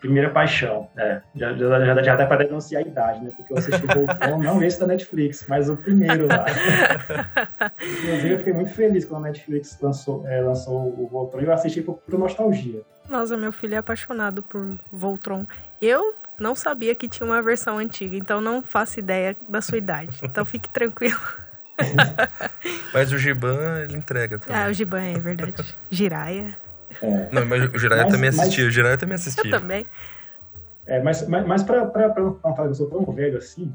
primeira 0.03 0.29
paixão. 0.29 0.89
É, 0.98 1.22
já, 1.33 1.53
já, 1.53 1.86
já, 1.86 2.03
já 2.03 2.15
dá 2.17 2.25
para 2.25 2.43
denunciar 2.43 2.83
a 2.83 2.86
idade, 2.86 3.24
né? 3.24 3.31
Porque 3.38 3.53
eu 3.53 3.57
assisti 3.57 3.86
o 3.86 3.88
Voltron, 3.88 4.38
não 4.43 4.62
esse 4.62 4.77
da 4.77 4.86
Netflix, 4.86 5.45
mas 5.48 5.69
o 5.69 5.77
primeiro 5.77 6.27
lá. 6.27 6.45
Inclusive, 7.81 8.31
eu 8.31 8.38
fiquei 8.39 8.53
muito 8.53 8.72
feliz 8.72 9.05
quando 9.05 9.24
a 9.24 9.27
Netflix 9.29 9.79
lançou, 9.81 10.27
é, 10.27 10.41
lançou 10.41 10.89
o 10.89 11.07
Voltron 11.07 11.39
e 11.39 11.45
eu 11.45 11.53
assisti 11.53 11.81
por, 11.81 11.95
por 11.95 12.19
nostalgia. 12.19 12.81
Nossa, 13.10 13.38
meu 13.38 13.53
filho 13.53 13.75
é 13.75 13.77
apaixonado 13.77 14.43
por 14.43 14.77
Voltron. 14.91 15.45
Eu 15.81 16.13
não 16.38 16.53
sabia 16.53 16.93
que 16.93 17.07
tinha 17.07 17.25
uma 17.25 17.41
versão 17.41 17.77
antiga, 17.77 18.17
então 18.17 18.41
não 18.41 18.62
faço 18.62 19.00
ideia 19.00 19.38
da 19.48 19.62
sua 19.62 19.77
idade. 19.77 20.17
Então 20.22 20.43
fique 20.43 20.67
tranquilo. 20.67 21.19
mas 22.93 23.12
o 23.13 23.17
Giban, 23.17 23.83
ele 23.83 23.95
entrega 23.95 24.38
também. 24.38 24.62
Ah, 24.62 24.67
o 24.69 24.74
Giban 24.74 25.01
é 25.01 25.17
verdade. 25.17 25.75
Jiraya. 25.89 26.57
É. 27.01 27.27
Não, 27.31 27.45
mas 27.45 27.73
o 27.73 27.77
Jiraya 27.77 28.07
também 28.07 28.29
assistia. 28.29 28.63
Mas... 28.63 28.71
O 28.71 28.75
Jiraya 28.75 28.97
também 28.97 29.15
assistia. 29.15 29.45
Eu 29.45 29.51
também. 29.51 29.85
É, 30.85 31.01
mas, 31.01 31.27
mas, 31.27 31.45
mas 31.45 31.63
pra, 31.63 31.85
pra, 31.85 32.09
pra 32.09 32.23
não 32.23 32.39
falar 32.41 32.55
que 32.55 32.67
eu 32.69 32.75
sou 32.75 32.89
tão 32.89 33.13
velho 33.13 33.38
assim, 33.38 33.73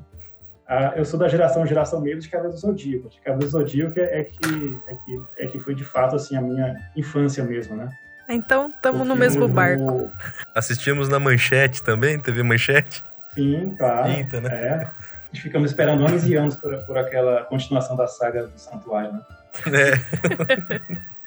ah, 0.69 0.93
eu 0.97 1.05
sou 1.05 1.19
da 1.19 1.27
geração 1.29 1.67
geração 1.67 2.01
mesmo 2.01 2.21
de 2.21 2.29
Cavaleiro 2.29 2.55
do 2.55 2.61
Zodíaco. 2.61 3.09
De 3.09 3.19
Cavaleiro 3.21 3.51
do 3.51 3.59
Zodíaco 3.59 3.99
é, 3.99 4.21
é, 4.21 4.25
que, 4.25 4.81
é, 4.87 4.95
que, 4.95 5.23
é 5.39 5.47
que 5.47 5.59
foi 5.59 5.75
de 5.75 5.85
fato 5.85 6.15
assim, 6.15 6.37
a 6.37 6.43
minha 6.43 6.77
infância 6.95 7.43
mesmo, 7.43 7.75
né? 7.75 7.89
Então, 8.29 8.69
estamos 8.69 9.09
no 9.09 9.17
mesmo 9.17 9.49
barco. 9.49 10.11
Assistimos 10.55 11.09
na 11.09 11.19
Manchete 11.19 11.83
também, 11.83 12.19
TV 12.19 12.43
Manchete? 12.43 13.03
Sim, 13.35 13.75
claro. 13.79 14.13
Quinta, 14.13 14.41
né? 14.43 14.51
É. 14.53 14.75
A 14.75 15.33
gente 15.33 15.43
ficamos 15.43 15.71
esperando 15.71 16.07
anos 16.07 16.27
e 16.29 16.35
anos 16.35 16.55
por, 16.55 16.77
por 16.85 16.99
aquela 16.99 17.45
continuação 17.45 17.97
da 17.97 18.07
saga 18.07 18.47
do 18.47 18.59
Santuário, 18.59 19.13
né? 19.13 19.21
É. 19.67 20.99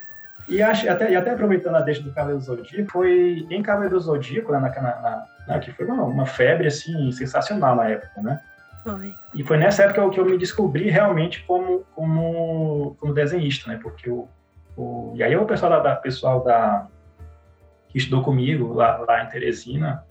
e, 0.55 0.62
até, 0.62 1.12
e 1.12 1.15
até 1.15 1.31
aproveitando 1.31 1.75
a 1.75 1.81
deixa 1.81 2.03
do 2.03 2.12
Cavaleiro 2.12 2.39
do 2.39 2.46
Zodíaco, 2.46 2.91
foi 2.91 3.46
em 3.50 3.63
Cavaleiro 3.63 3.96
do 3.96 4.01
Zodíaco, 4.01 4.51
né, 4.51 4.60
na, 4.60 4.70
na, 4.70 5.25
na, 5.48 5.60
que 5.60 5.72
foi 5.72 5.86
uma, 5.86 6.03
uma 6.03 6.25
febre, 6.25 6.67
assim, 6.67 7.12
sensacional 7.12 7.75
na 7.75 7.89
época, 7.89 8.22
né? 8.22 8.41
Foi. 8.84 9.15
E 9.34 9.43
foi 9.43 9.58
nessa 9.58 9.84
época 9.84 10.10
que 10.10 10.20
eu 10.20 10.25
me 10.25 10.38
descobri 10.38 10.89
realmente 10.89 11.43
como, 11.46 11.86
como, 11.96 12.98
como 13.00 13.13
desenhista, 13.13 13.72
né? 13.72 13.79
Porque 13.81 14.10
o, 14.10 14.27
o, 14.75 15.13
e 15.15 15.24
aí 15.24 15.36
o 15.36 15.46
pessoal 15.46 15.81
da, 15.81 15.96
pessoal 15.96 16.43
da 16.43 16.88
que 17.88 17.98
estudou 17.98 18.24
comigo 18.24 18.74
lá, 18.74 18.98
lá 18.98 19.24
em 19.24 19.27
Teresina 19.27 20.03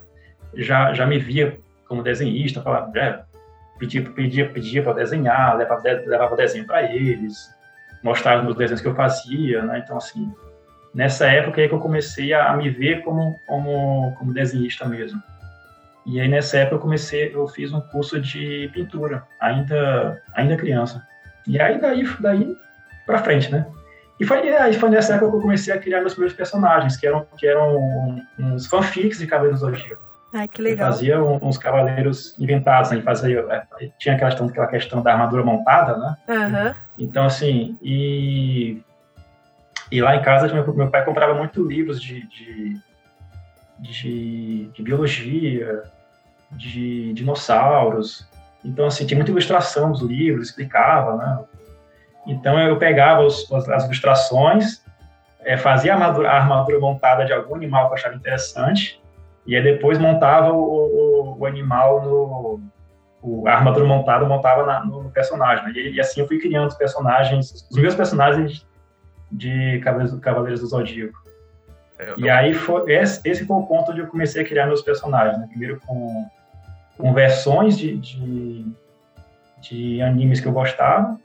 já, 0.54 0.92
já 0.92 1.06
me 1.06 1.18
via 1.18 1.59
como 1.88 2.02
desenhista, 2.02 2.62
falava, 2.62 2.97
é, 2.99 3.25
pedia, 3.78 4.02
pedia, 4.11 4.49
pedia 4.49 4.82
para 4.82 4.92
desenhar, 4.92 5.56
levava, 5.56 5.82
levava 5.82 6.37
desenho 6.37 6.66
para 6.66 6.82
eles, 6.82 7.52
mostrava 8.02 8.49
os 8.49 8.57
desenhos 8.57 8.80
que 8.80 8.88
eu 8.88 8.95
fazia, 8.95 9.62
né? 9.62 9.83
Então, 9.85 9.97
assim, 9.97 10.33
nessa 10.95 11.26
época 11.26 11.61
é 11.61 11.69
que 11.69 11.75
eu 11.75 11.78
comecei 11.78 12.33
a, 12.33 12.54
me 12.57 12.69
ver 12.71 13.02
como, 13.02 13.38
como, 13.47 14.14
como 14.19 14.33
desenhista 14.33 14.87
mesmo. 14.87 15.23
E 16.07 16.21
aí 16.21 16.28
nessa 16.28 16.59
época 16.59 16.76
eu 16.76 16.80
comecei, 16.80 17.35
eu 17.35 17.47
fiz 17.47 17.73
um 17.73 17.80
curso 17.80 18.21
de 18.21 18.71
pintura, 18.73 19.23
ainda 19.38 20.21
ainda 20.35 20.57
criança. 20.57 21.07
E 21.47 21.61
aí 21.61 21.78
daí 21.78 22.04
daí 22.19 22.57
para 23.07 23.19
frente, 23.19 23.52
né? 23.52 23.66
E 24.19 24.25
foi 24.25 24.49
aí 24.57 24.75
foi 24.75 24.90
nessa 24.90 25.14
época 25.14 25.30
que 25.30 25.37
eu 25.37 25.42
comecei 25.42 25.73
a 25.73 25.78
criar 25.78 26.00
meus 26.00 26.14
primeiros 26.14 26.37
personagens, 26.37 26.97
que 26.97 27.07
eram 27.07 27.26
que 27.37 27.47
eram 27.47 28.23
uns 28.38 28.66
fanfics 28.66 29.19
de 29.19 29.26
Cavaleiros 29.26 29.61
do 29.61 29.66
Zodíaco. 29.66 30.10
Que 30.52 30.62
legal. 30.62 30.87
Eu 30.87 30.92
fazia 30.92 31.22
uns 31.22 31.58
cavaleiros 31.58 32.38
inventados, 32.38 32.90
né? 32.90 33.02
Fazia, 33.02 33.40
é, 33.50 33.90
tinha 33.99 34.14
aquela 34.14 34.30
questão, 34.30 34.46
aquela 34.46 34.66
questão 34.66 35.02
da 35.02 35.12
armadura 35.12 35.44
montada, 35.44 35.96
né? 35.96 36.16
Uhum. 36.28 36.75
Então, 36.99 37.25
assim, 37.25 37.78
e, 37.82 38.82
e 39.90 40.00
lá 40.00 40.16
em 40.16 40.22
casa 40.22 40.52
meu, 40.52 40.75
meu 40.75 40.90
pai 40.90 41.04
comprava 41.04 41.34
muito 41.34 41.64
livros 41.64 42.00
de, 42.00 42.26
de 42.28 42.80
de, 43.80 44.70
de 44.75 44.82
biologia, 44.82 45.82
de 46.52 47.12
dinossauros. 47.14 48.28
Então, 48.64 48.87
assim, 48.87 49.06
tinha 49.06 49.16
muita 49.16 49.30
ilustração 49.30 49.88
nos 49.88 50.02
livros, 50.02 50.49
explicava, 50.49 51.16
né? 51.16 51.38
Então, 52.26 52.58
eu 52.58 52.76
pegava 52.76 53.22
os, 53.22 53.50
as 53.50 53.84
ilustrações, 53.84 54.84
é, 55.40 55.56
fazia 55.56 55.92
a 55.92 55.96
armadura, 55.96 56.30
a 56.30 56.37
armadura, 56.37 56.78
montada 56.78 57.25
de 57.25 57.32
algum 57.32 57.54
animal 57.54 57.87
que 57.87 57.92
eu 57.92 57.99
achava 57.99 58.14
interessante, 58.14 59.00
e 59.47 59.56
aí 59.56 59.62
depois 59.62 59.99
montava 59.99 60.52
o, 60.52 60.61
o, 60.61 61.38
o 61.38 61.47
animal 61.47 62.02
no... 62.02 62.61
O, 63.23 63.47
a 63.47 63.52
armadura 63.52 63.85
montada 63.85 64.25
montava 64.25 64.64
na, 64.64 64.85
no 64.85 65.11
personagem. 65.11 65.64
Né? 65.66 65.73
E, 65.75 65.94
e, 65.97 66.00
assim 66.00 66.20
eu 66.20 66.26
fui 66.26 66.38
criando 66.38 66.68
os 66.68 66.75
personagens, 66.75 67.68
os 67.70 67.76
meus 67.76 67.94
personagens 67.94 68.66
de 69.30 69.78
Cavaleiros, 69.80 70.18
Cavaleiros 70.20 70.61
do 70.61 70.66
Zodíaco. 70.66 71.20
É, 71.99 72.14
e 72.16 72.30
aí 72.30 72.54
foi 72.54 72.90
esse, 72.92 73.20
esse, 73.28 73.44
foi 73.44 73.56
o 73.56 73.66
ponto 73.66 73.92
onde 73.92 74.00
eu 74.00 74.06
comecei 74.06 74.42
a 74.42 74.47
criar 74.47 74.66
meus 74.66 74.80
personagens. 74.80 75.38
Né? 75.38 75.47
Primeiro 75.50 75.78
com, 75.87 76.26
com 76.97 77.12
versões 77.12 77.76
de, 77.78 77.97
de, 77.99 78.66
de, 79.61 80.02
animes 80.02 80.40
que 80.40 80.49
eu 80.49 80.52
gostava. 80.52 81.18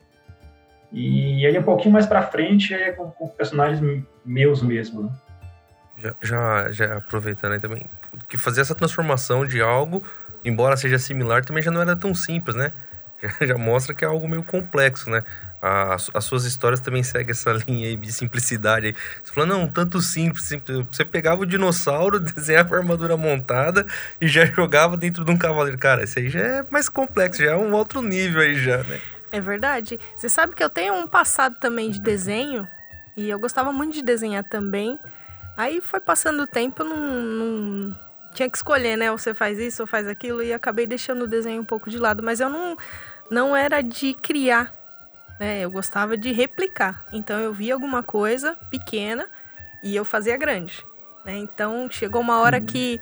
E 0.91 1.45
aí 1.45 1.57
um 1.57 1.63
pouquinho 1.63 1.93
mais 1.93 2.05
para 2.05 2.23
frente 2.23 2.73
é 2.73 2.91
com, 2.91 3.09
com, 3.09 3.27
personagens 3.29 3.79
meus 4.25 4.61
mesmo. 4.61 5.03
Né? 5.03 5.09
Já, 5.97 6.15
já, 6.21 6.71
já 6.71 6.97
aproveitando 6.97 7.53
aí 7.53 7.59
também, 7.59 7.85
que 8.27 8.37
fazer 8.37 8.61
essa 8.61 8.75
transformação 8.75 9.45
de 9.45 9.61
algo, 9.61 10.03
embora 10.43 10.77
seja 10.77 10.99
similar, 10.99 11.43
também 11.43 11.63
já 11.63 11.71
não 11.71 11.81
era 11.81 11.95
tão 11.95 12.13
simples, 12.13 12.55
né? 12.55 12.71
Já, 13.39 13.47
já 13.47 13.57
mostra 13.57 13.95
que 13.95 14.03
é 14.03 14.07
algo 14.09 14.27
meio 14.27 14.43
complexo, 14.43 15.09
né? 15.09 15.23
as, 15.65 16.11
as 16.13 16.23
suas 16.25 16.45
histórias 16.45 16.79
também 16.79 17.01
seguem 17.01 17.31
essa 17.31 17.51
linha 17.67 17.87
aí 17.87 17.95
de 17.95 18.11
simplicidade. 18.11 18.87
Aí. 18.87 18.95
Você 19.23 19.33
fala, 19.33 19.47
não, 19.47 19.67
tanto 19.67 20.01
simples, 20.01 20.45
simples. 20.45 20.85
Você 20.91 21.03
pegava 21.03 21.41
o 21.41 21.45
dinossauro, 21.45 22.19
desenhava 22.21 22.75
a 22.75 22.79
armadura 22.79 23.17
montada 23.17 23.85
e 24.21 24.27
já 24.27 24.45
jogava 24.45 24.95
dentro 24.95 25.25
de 25.25 25.31
um 25.31 25.37
cavaleiro. 25.37 25.77
Cara, 25.77 26.03
isso 26.03 26.19
aí 26.19 26.29
já 26.29 26.39
é 26.39 26.65
mais 26.69 26.87
complexo, 26.87 27.43
já 27.43 27.51
é 27.51 27.55
um 27.55 27.73
outro 27.73 28.01
nível 28.01 28.41
aí 28.41 28.55
já, 28.55 28.83
né? 28.83 28.99
É 29.31 29.41
verdade. 29.41 29.99
Você 30.15 30.29
sabe 30.29 30.53
que 30.53 30.63
eu 30.63 30.69
tenho 30.69 30.93
um 30.93 31.07
passado 31.07 31.55
também 31.59 31.89
de 31.89 31.99
desenho 31.99 32.67
e 33.17 33.29
eu 33.29 33.39
gostava 33.39 33.73
muito 33.73 33.93
de 33.93 34.01
desenhar 34.01 34.43
também. 34.43 34.99
Aí 35.57 35.81
foi 35.81 35.99
passando 35.99 36.43
o 36.43 36.47
tempo, 36.47 36.83
eu 36.83 36.89
não, 36.89 36.97
não 36.97 37.97
tinha 38.35 38.49
que 38.49 38.57
escolher, 38.57 38.97
né? 38.97 39.11
Ou 39.11 39.17
você 39.17 39.33
faz 39.33 39.57
isso 39.57 39.83
ou 39.83 39.87
faz 39.87 40.07
aquilo 40.07 40.43
e 40.43 40.53
acabei 40.53 40.85
deixando 40.85 41.23
o 41.23 41.27
desenho 41.27 41.61
um 41.61 41.65
pouco 41.65 41.89
de 41.89 41.97
lado. 41.97 42.21
Mas 42.21 42.39
eu 42.39 42.49
não, 42.49 42.77
não 43.31 43.55
era 43.55 43.81
de 43.81 44.13
criar 44.13 44.73
né? 45.39 45.61
Eu 45.61 45.71
gostava 45.71 46.17
de 46.17 46.31
replicar. 46.31 47.05
Então 47.11 47.39
eu 47.39 47.53
via 47.53 47.73
alguma 47.73 48.01
coisa 48.01 48.55
pequena 48.69 49.27
e 49.83 49.95
eu 49.95 50.05
fazia 50.05 50.37
grande. 50.37 50.85
Né? 51.23 51.37
Então 51.37 51.87
chegou 51.89 52.21
uma 52.21 52.39
hora 52.39 52.59
uhum. 52.59 52.65
que 52.65 53.01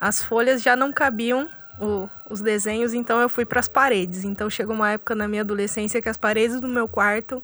as 0.00 0.22
folhas 0.22 0.62
já 0.62 0.76
não 0.76 0.92
cabiam 0.92 1.48
o, 1.78 2.08
os 2.28 2.40
desenhos, 2.40 2.92
então 2.92 3.20
eu 3.20 3.28
fui 3.28 3.44
para 3.44 3.60
as 3.60 3.68
paredes. 3.68 4.24
Então 4.24 4.50
chegou 4.50 4.74
uma 4.74 4.92
época 4.92 5.14
na 5.14 5.26
minha 5.26 5.42
adolescência 5.42 6.00
que 6.02 6.08
as 6.08 6.16
paredes 6.16 6.60
do 6.60 6.68
meu 6.68 6.88
quarto 6.88 7.42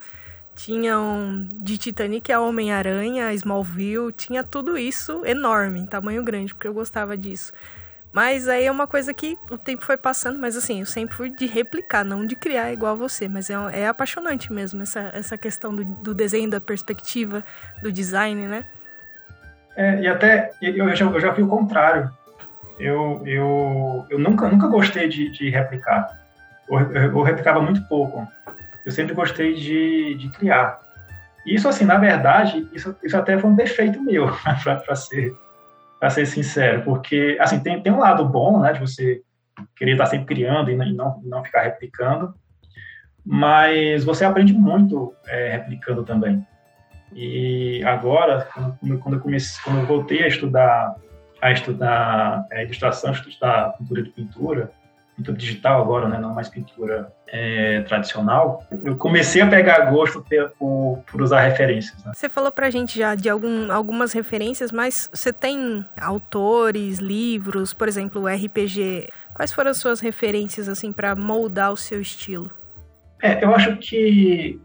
tinham 0.56 1.46
de 1.52 1.78
Titanic 1.78 2.32
a 2.32 2.40
Homem-Aranha, 2.40 3.32
Smallville, 3.34 4.12
tinha 4.12 4.42
tudo 4.42 4.76
isso 4.76 5.24
enorme, 5.24 5.86
tamanho 5.86 6.24
grande, 6.24 6.54
porque 6.54 6.66
eu 6.66 6.74
gostava 6.74 7.16
disso. 7.16 7.52
Mas 8.12 8.48
aí 8.48 8.64
é 8.64 8.70
uma 8.70 8.86
coisa 8.86 9.12
que 9.12 9.38
o 9.50 9.58
tempo 9.58 9.84
foi 9.84 9.98
passando, 9.98 10.38
mas 10.38 10.56
assim, 10.56 10.80
eu 10.80 10.86
sempre 10.86 11.14
fui 11.14 11.28
de 11.28 11.44
replicar, 11.44 12.02
não 12.02 12.26
de 12.26 12.34
criar 12.34 12.72
igual 12.72 12.96
você. 12.96 13.28
Mas 13.28 13.50
é, 13.50 13.54
é 13.74 13.86
apaixonante 13.86 14.50
mesmo 14.50 14.82
essa, 14.82 15.10
essa 15.12 15.36
questão 15.36 15.76
do, 15.76 15.84
do 15.84 16.14
desenho, 16.14 16.48
da 16.48 16.58
perspectiva, 16.58 17.44
do 17.82 17.92
design, 17.92 18.48
né? 18.48 18.64
É, 19.76 20.00
e 20.00 20.08
até 20.08 20.52
eu 20.62 20.96
já, 20.96 21.04
eu 21.04 21.20
já 21.20 21.30
vi 21.32 21.42
o 21.42 21.46
contrário. 21.46 22.10
Eu, 22.78 23.20
eu, 23.26 24.06
eu 24.08 24.18
nunca, 24.18 24.48
nunca 24.48 24.66
gostei 24.66 25.08
de, 25.08 25.30
de 25.30 25.50
replicar. 25.50 26.08
Eu, 26.70 26.80
eu, 26.80 27.22
replicava 27.22 27.60
muito 27.60 27.82
pouco. 27.82 28.26
Eu 28.86 28.92
sempre 28.92 29.14
gostei 29.14 29.54
de, 29.54 30.14
de 30.14 30.28
criar. 30.30 30.78
Isso, 31.44 31.68
assim, 31.68 31.84
na 31.84 31.98
verdade, 31.98 32.68
isso, 32.72 32.96
isso 33.02 33.16
até 33.16 33.36
foi 33.36 33.50
um 33.50 33.56
defeito 33.56 34.00
meu, 34.00 34.28
para 34.64 34.94
ser 34.94 35.34
ser 36.10 36.26
sincero, 36.26 36.82
porque 36.82 37.36
assim 37.40 37.58
tem, 37.58 37.82
tem 37.82 37.92
um 37.92 37.98
lado 37.98 38.24
bom, 38.24 38.60
né, 38.60 38.72
de 38.72 38.78
você 38.78 39.22
querer 39.74 39.92
estar 39.92 40.06
sempre 40.06 40.26
criando 40.26 40.70
e 40.70 40.76
não, 40.92 41.20
não 41.24 41.42
ficar 41.42 41.62
replicando, 41.62 42.32
mas 43.24 44.04
você 44.04 44.24
aprende 44.24 44.52
muito 44.52 45.12
é, 45.26 45.52
replicando 45.52 46.04
também. 46.04 46.46
E 47.12 47.82
agora, 47.84 48.46
quando 49.00 49.14
eu 49.14 49.20
comecei, 49.20 49.60
quando 49.64 49.80
eu 49.80 49.86
voltei 49.86 50.22
a 50.22 50.28
estudar 50.28 50.94
a 51.40 51.52
estudar 51.52 52.46
é, 52.50 52.64
ilustração, 52.64 53.12
estudar 53.12 53.72
pintura 53.78 54.02
de 54.02 54.10
pintura, 54.10 54.70
pintura 55.16 55.36
digital 55.36 55.80
agora, 55.80 56.08
né, 56.08 56.18
não 56.18 56.34
mais 56.34 56.48
pintura 56.48 57.10
é, 57.26 57.80
tradicional, 57.82 58.62
eu 58.84 58.96
comecei 58.96 59.40
a 59.40 59.46
pegar 59.46 59.90
gosto 59.90 60.24
por, 60.58 61.02
por 61.10 61.22
usar 61.22 61.40
referências. 61.40 62.04
Né? 62.04 62.12
Você 62.14 62.28
falou 62.28 62.52
pra 62.52 62.68
gente 62.70 62.98
já 62.98 63.14
de 63.14 63.28
algum, 63.28 63.72
algumas 63.72 64.12
referências, 64.12 64.70
mas 64.70 65.08
você 65.12 65.32
tem 65.32 65.84
autores, 66.00 66.98
livros, 66.98 67.72
por 67.72 67.88
exemplo, 67.88 68.26
RPG. 68.26 69.08
Quais 69.34 69.52
foram 69.52 69.70
as 69.70 69.78
suas 69.78 70.00
referências 70.00 70.68
assim 70.68 70.92
para 70.92 71.16
moldar 71.16 71.72
o 71.72 71.76
seu 71.76 72.00
estilo? 72.00 72.50
É, 73.22 73.42
eu 73.42 73.54
acho 73.54 73.76
que 73.78 74.60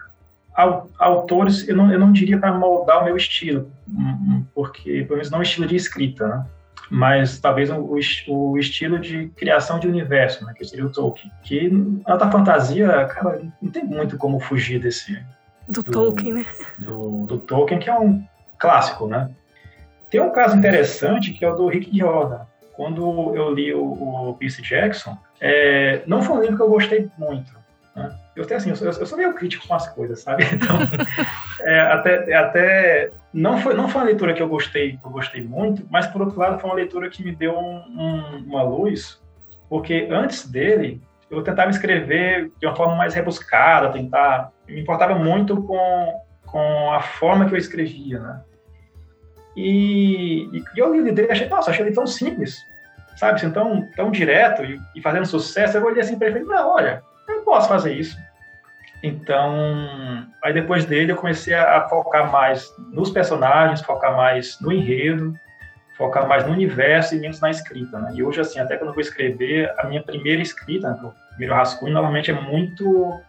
autores, 1.00 1.68
eu 1.68 1.76
não, 1.76 1.92
eu 1.92 1.98
não 1.98 2.12
diria 2.12 2.38
para 2.38 2.54
moldar 2.54 3.02
o 3.02 3.06
meu 3.06 3.16
estilo, 3.16 3.72
hum, 3.88 4.02
hum, 4.02 4.46
porque 4.54 5.04
pelo 5.04 5.16
menos 5.16 5.32
não 5.32 5.40
o 5.40 5.42
estilo 5.42 5.66
de 5.66 5.76
escrita, 5.78 6.28
né? 6.28 6.46
Mas 6.92 7.40
talvez 7.40 7.70
o, 7.70 7.98
o, 8.28 8.58
estilo 8.58 9.00
de 9.00 9.30
criação 9.30 9.80
de 9.80 9.88
universo, 9.88 10.46
né, 10.46 10.54
que 10.54 10.66
seria 10.66 10.86
o 10.86 10.92
Tolkien. 10.92 11.32
Que 11.42 11.72
alta 12.06 12.30
fantasia, 12.30 13.06
cara, 13.06 13.42
não 13.62 13.72
tem 13.72 13.86
muito 13.86 14.18
como 14.18 14.42
fugir 14.42 14.78
desse. 14.78 15.18
Do, 15.70 15.82
do 15.82 15.92
Tolkien, 15.92 16.34
né? 16.34 16.46
Do, 16.78 17.26
do, 17.26 17.38
Tolkien, 17.38 17.80
que 17.80 17.90
é 17.90 17.98
um 17.98 18.22
clássico, 18.60 19.08
né? 19.08 19.30
Tem 20.10 20.20
um 20.20 20.32
caso 20.32 20.58
interessante 20.58 21.32
que 21.32 21.46
é 21.46 21.50
o 21.50 21.56
do 21.56 21.70
Rick 21.70 21.98
Jordan. 21.98 22.42
Quando 22.74 23.34
eu 23.38 23.54
li 23.54 23.74
o, 23.74 24.30
o 24.30 24.34
Percy 24.34 24.62
Jackson, 24.62 25.18
é, 25.40 26.04
não 26.06 26.22
foi 26.22 26.36
um 26.36 26.42
livro 26.42 26.58
que 26.58 26.64
eu 26.64 26.70
gostei 26.70 27.10
muito. 27.18 27.54
Né? 27.96 28.14
Eu, 28.36 28.44
até, 28.44 28.56
assim, 28.56 28.72
eu, 28.72 28.76
sou, 28.76 28.88
eu 28.88 29.06
sou 29.06 29.18
meio 29.18 29.34
crítico 29.34 29.66
com 29.66 29.74
as 29.74 29.88
coisas, 29.88 30.22
sabe? 30.22 30.44
Então, 30.52 30.78
é, 31.62 31.80
até, 31.80 32.34
até 32.34 33.12
não 33.34 33.58
foi, 33.60 33.74
não 33.74 33.88
foi 33.88 34.02
uma 34.02 34.08
leitura 34.08 34.34
que 34.34 34.42
eu 34.42 34.48
gostei, 34.48 35.00
eu 35.04 35.10
gostei 35.10 35.42
muito, 35.42 35.86
mas 35.90 36.08
por 36.08 36.22
outro 36.22 36.38
lado 36.38 36.60
foi 36.60 36.70
uma 36.70 36.76
leitura 36.76 37.10
que 37.10 37.24
me 37.24 37.34
deu 37.34 37.58
um, 37.58 37.84
um, 37.90 38.38
uma 38.46 38.64
luz, 38.64 39.22
porque 39.70 40.08
antes 40.12 40.50
dele 40.50 41.02
eu 41.30 41.42
tentava 41.42 41.72
escrever 41.72 42.52
de 42.60 42.68
uma 42.68 42.76
forma 42.76 42.96
mais 42.96 43.14
rebuscada, 43.14 43.92
tentar, 43.92 44.52
me 44.68 44.82
importava 44.82 45.16
muito 45.16 45.64
com, 45.64 46.22
com 46.46 46.92
a 46.92 47.02
forma 47.02 47.48
que 47.48 47.54
eu 47.54 47.58
escrevia, 47.58 48.20
né? 48.20 48.42
E, 49.56 50.44
e 50.54 50.64
eu 50.76 50.94
li 50.94 51.12
dele 51.12 51.30
e 51.30 51.32
achei, 51.32 51.48
nossa, 51.48 51.72
achei 51.72 51.86
ele 51.86 51.96
tão 51.96 52.06
simples, 52.06 52.62
sabe? 53.16 53.36
Assim, 53.36 53.52
tão, 53.52 53.88
tão 53.96 54.12
direto 54.12 54.64
e, 54.64 54.80
e 54.96 55.02
fazendo 55.02 55.26
sucesso. 55.26 55.78
Eu 55.78 55.86
olhei 55.86 56.02
assim 56.02 56.18
para 56.18 56.28
ele 56.28 56.40
e 56.40 56.46
falei, 56.46 56.58
não, 56.58 56.70
olha, 56.70 57.04
eu 57.28 57.42
posso 57.44 57.68
fazer 57.68 57.94
isso. 57.94 58.18
Então, 59.04 60.28
aí 60.44 60.54
depois 60.54 60.86
dele 60.86 61.12
eu 61.12 61.16
comecei 61.16 61.54
a, 61.54 61.88
focar 61.90 62.32
mais 62.32 62.72
nos 62.92 63.10
personagens, 63.10 63.82
focar 63.82 64.16
mais 64.16 64.60
no 64.62 64.72
enredo, 64.72 65.34
focar 65.98 66.28
mais 66.28 66.46
no 66.46 66.54
universo 66.54 67.16
e 67.16 67.20
menos 67.20 67.40
na 67.40 67.50
escrita, 67.50 68.00
né? 68.00 68.12
E 68.14 68.24
hoje, 68.24 68.42
assim, 68.42 68.60
até 68.60 68.78
quando 68.78 68.90
eu 68.90 68.94
vou 68.94 69.02
escrever, 69.02 69.74
a 69.80 69.88
minha 69.88 70.04
primeira 70.04 70.42
escrita, 70.42 70.92
o 71.04 71.14
primeiro 71.30 71.56
rascunho, 71.56 71.94
normalmente 71.94 72.30
é 72.30 72.34
muito, 72.34 73.20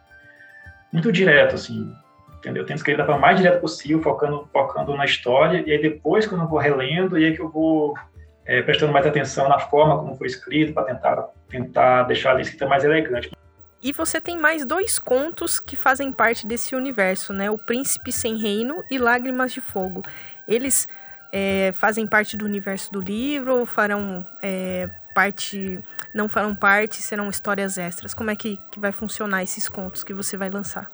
muito 0.93 1.11
direto, 1.11 1.55
assim, 1.55 1.91
entendeu? 2.37 2.63
Eu 2.63 2.67
tento 2.67 2.79
escrever 2.79 2.99
da 2.99 3.07
forma 3.07 3.21
mais 3.21 3.39
direta 3.39 3.59
possível, 3.59 4.03
focando, 4.03 4.47
focando 4.53 4.95
na 4.95 5.07
história, 5.07 5.63
e 5.67 5.73
aí 5.73 5.81
depois, 5.81 6.27
quando 6.27 6.43
eu 6.43 6.49
vou 6.49 6.59
relendo, 6.59 7.19
e 7.19 7.25
aí 7.25 7.35
que 7.35 7.41
eu 7.41 7.49
vou 7.49 7.95
é, 8.45 8.61
prestando 8.61 8.93
mais 8.93 9.07
atenção 9.07 9.49
na 9.49 9.59
forma 9.59 9.99
como 9.99 10.17
foi 10.17 10.27
escrito, 10.27 10.75
para 10.75 10.85
tentar, 10.85 11.29
tentar 11.49 12.03
deixar 12.03 12.37
a 12.37 12.41
escrita 12.41 12.67
mais 12.67 12.85
elegante. 12.85 13.31
E 13.83 13.93
você 13.93 14.21
tem 14.21 14.39
mais 14.39 14.65
dois 14.65 14.99
contos 14.99 15.59
que 15.59 15.75
fazem 15.75 16.13
parte 16.13 16.47
desse 16.47 16.77
universo, 16.77 17.33
né? 17.33 17.51
O 17.51 17.59
Príncipe 17.59 18.13
Sem 18.13 18.37
Reino 18.37 18.85
e 18.89 18.97
Lágrimas 18.97 19.53
de 19.53 19.61
Fogo. 19.61 20.05
Eles 20.47 20.87
é, 21.33 21.73
fazem 21.73 22.07
parte 22.07 22.37
do 22.37 22.45
universo 22.45 22.93
do 22.93 23.01
livro 23.01 23.59
ou 23.59 23.67
farão 23.67 24.25
é, 24.41 24.89
parte. 25.13 25.81
não 26.15 26.29
farão 26.29 26.55
parte, 26.55 27.03
serão 27.03 27.29
histórias 27.29 27.77
extras? 27.77 28.15
Como 28.15 28.31
é 28.31 28.37
que, 28.37 28.57
que 28.71 28.79
vai 28.79 28.93
funcionar 28.93 29.43
esses 29.43 29.69
contos 29.69 30.05
que 30.05 30.13
você 30.13 30.37
vai 30.37 30.49
lançar? 30.49 30.89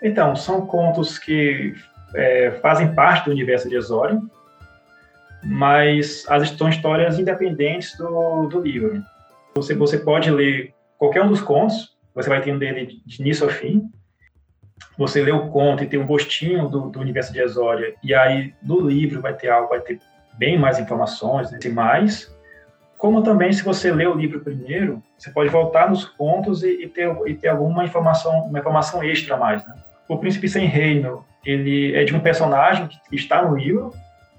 Então, 0.00 0.36
são 0.36 0.64
contos 0.64 1.18
que 1.18 1.74
é, 2.14 2.52
fazem 2.62 2.94
parte 2.94 3.24
do 3.24 3.32
universo 3.32 3.68
de 3.68 3.74
Exório, 3.74 4.30
mas 5.42 6.24
as 6.28 6.50
são 6.50 6.68
histórias 6.68 7.18
independentes 7.18 7.96
do, 7.98 8.46
do 8.46 8.60
livro. 8.60 9.02
Você, 9.56 9.74
você 9.74 9.98
pode 9.98 10.30
ler 10.30 10.72
qualquer 11.00 11.22
um 11.22 11.28
dos 11.28 11.40
contos, 11.40 11.96
você 12.14 12.28
vai 12.28 12.38
entender 12.38 12.76
ele 12.76 13.00
de 13.06 13.22
início 13.22 13.46
ao 13.46 13.50
fim. 13.50 13.90
Você 14.98 15.22
lê 15.22 15.32
o 15.32 15.48
conto 15.48 15.82
e 15.82 15.86
tem 15.86 15.98
um 15.98 16.06
gostinho 16.06 16.68
do, 16.68 16.90
do 16.90 17.00
universo 17.00 17.32
de 17.32 17.40
Exória, 17.40 17.94
e 18.04 18.14
aí 18.14 18.54
no 18.62 18.80
livro 18.80 19.20
vai 19.20 19.32
ter 19.32 19.48
algo, 19.48 19.70
vai 19.70 19.80
ter 19.80 19.98
bem 20.34 20.58
mais 20.58 20.78
informações, 20.78 21.50
né, 21.50 21.58
mais. 21.70 22.34
Como 22.98 23.22
também, 23.22 23.50
se 23.50 23.62
você 23.62 23.90
lê 23.90 24.06
o 24.06 24.14
livro 24.14 24.40
primeiro, 24.40 25.02
você 25.16 25.30
pode 25.30 25.48
voltar 25.48 25.88
nos 25.88 26.04
contos 26.04 26.62
e, 26.62 26.84
e 26.84 26.88
ter, 26.88 27.10
e 27.26 27.34
ter 27.34 27.48
alguma 27.48 27.82
informação, 27.84 28.42
uma 28.42 28.58
informação 28.58 29.02
extra 29.02 29.36
a 29.36 29.38
mais. 29.38 29.66
Né? 29.66 29.74
O 30.06 30.18
Príncipe 30.18 30.48
Sem 30.48 30.66
Reino, 30.66 31.24
ele 31.44 31.94
é 31.96 32.04
de 32.04 32.14
um 32.14 32.20
personagem 32.20 32.88
que 32.88 33.16
está 33.16 33.42
no 33.42 33.56
livro, 33.56 33.90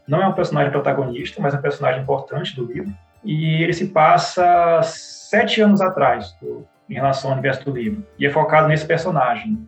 não 0.08 0.22
é 0.22 0.28
um 0.28 0.34
personagem 0.34 0.72
protagonista, 0.72 1.42
mas 1.42 1.56
é 1.56 1.58
um 1.58 1.62
personagem 1.62 2.02
importante 2.02 2.56
do 2.56 2.66
livro, 2.66 2.94
e 3.24 3.64
ele 3.64 3.74
se 3.74 3.88
passa 3.88 4.82
sete 4.84 5.62
anos 5.62 5.82
atrás, 5.82 6.34
do, 6.42 6.68
em 6.90 6.96
relação 6.96 7.30
ao 7.30 7.34
universo 7.34 7.66
do 7.66 7.72
livro, 7.72 8.06
e 8.18 8.26
é 8.26 8.30
focado 8.30 8.68
nesse 8.68 8.86
personagem, 8.86 9.68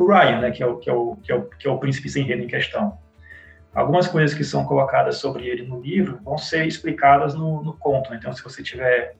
o 0.00 0.06
Ryan, 0.06 0.40
né, 0.40 0.50
que, 0.50 0.62
é 0.62 0.66
o, 0.66 0.76
que, 0.78 0.88
é 0.88 0.92
o, 0.92 1.16
que, 1.16 1.30
é 1.30 1.34
o, 1.34 1.42
que 1.42 1.68
é 1.68 1.70
o 1.70 1.78
príncipe 1.78 2.08
sem 2.08 2.24
rede 2.24 2.44
em 2.44 2.46
questão. 2.46 2.98
Algumas 3.74 4.08
coisas 4.08 4.36
que 4.36 4.42
são 4.42 4.64
colocadas 4.64 5.18
sobre 5.18 5.46
ele 5.46 5.66
no 5.66 5.80
livro 5.80 6.18
vão 6.24 6.38
ser 6.38 6.66
explicadas 6.66 7.34
no, 7.34 7.62
no 7.62 7.74
conto, 7.74 8.10
né? 8.10 8.16
então 8.18 8.32
se 8.32 8.42
você 8.42 8.62
tiver 8.62 9.14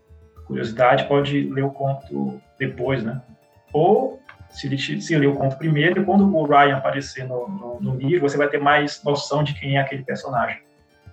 curiosidade, 0.47 1.07
pode 1.07 1.49
ler 1.51 1.63
o 1.63 1.71
conto 1.71 2.41
depois, 2.59 3.05
né? 3.05 3.21
Ou 3.73 4.21
se, 4.49 5.01
se 5.01 5.17
ler 5.17 5.29
o 5.29 5.37
conto 5.37 5.57
primeiro, 5.57 6.05
quando 6.05 6.25
o 6.35 6.45
Ryan 6.45 6.79
aparecer 6.79 7.25
no, 7.29 7.47
no, 7.47 7.81
no 7.81 7.95
livro, 7.95 8.29
você 8.29 8.37
vai 8.37 8.49
ter 8.49 8.59
mais 8.59 9.05
noção 9.05 9.45
de 9.45 9.55
quem 9.55 9.77
é 9.77 9.81
aquele 9.81 10.03
personagem. 10.03 10.61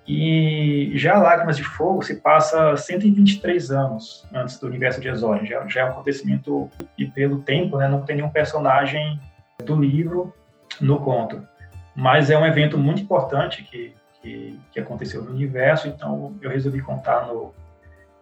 E 0.08 0.94
já 0.96 1.18
Lágrimas 1.18 1.58
de 1.58 1.64
Fogo 1.64 2.02
se 2.02 2.16
passa 2.16 2.78
123 2.78 3.72
anos 3.72 4.26
antes 4.34 4.58
do 4.58 4.68
universo 4.68 5.02
de 5.02 5.10
Exório. 5.10 5.46
Já, 5.46 5.68
já 5.68 5.82
é 5.82 5.86
um 5.86 5.90
acontecimento, 5.90 6.72
e 6.98 7.06
pelo 7.06 7.40
tempo, 7.40 7.78
né, 7.78 7.90
não 7.90 8.04
tem 8.04 8.16
nenhum 8.16 8.30
personagem 8.30 9.20
do 9.66 9.76
livro 9.76 10.34
no 10.80 11.00
conto. 11.02 11.46
Mas 11.94 12.30
é 12.30 12.38
um 12.38 12.46
evento 12.46 12.78
muito 12.78 13.02
importante 13.02 13.64
que, 13.64 13.94
que, 14.22 14.58
que 14.72 14.80
aconteceu 14.80 15.24
no 15.24 15.32
universo, 15.32 15.90
então 15.90 16.38
eu 16.42 16.50
resolvi 16.50 16.82
contar 16.82 17.28
no, 17.28 17.54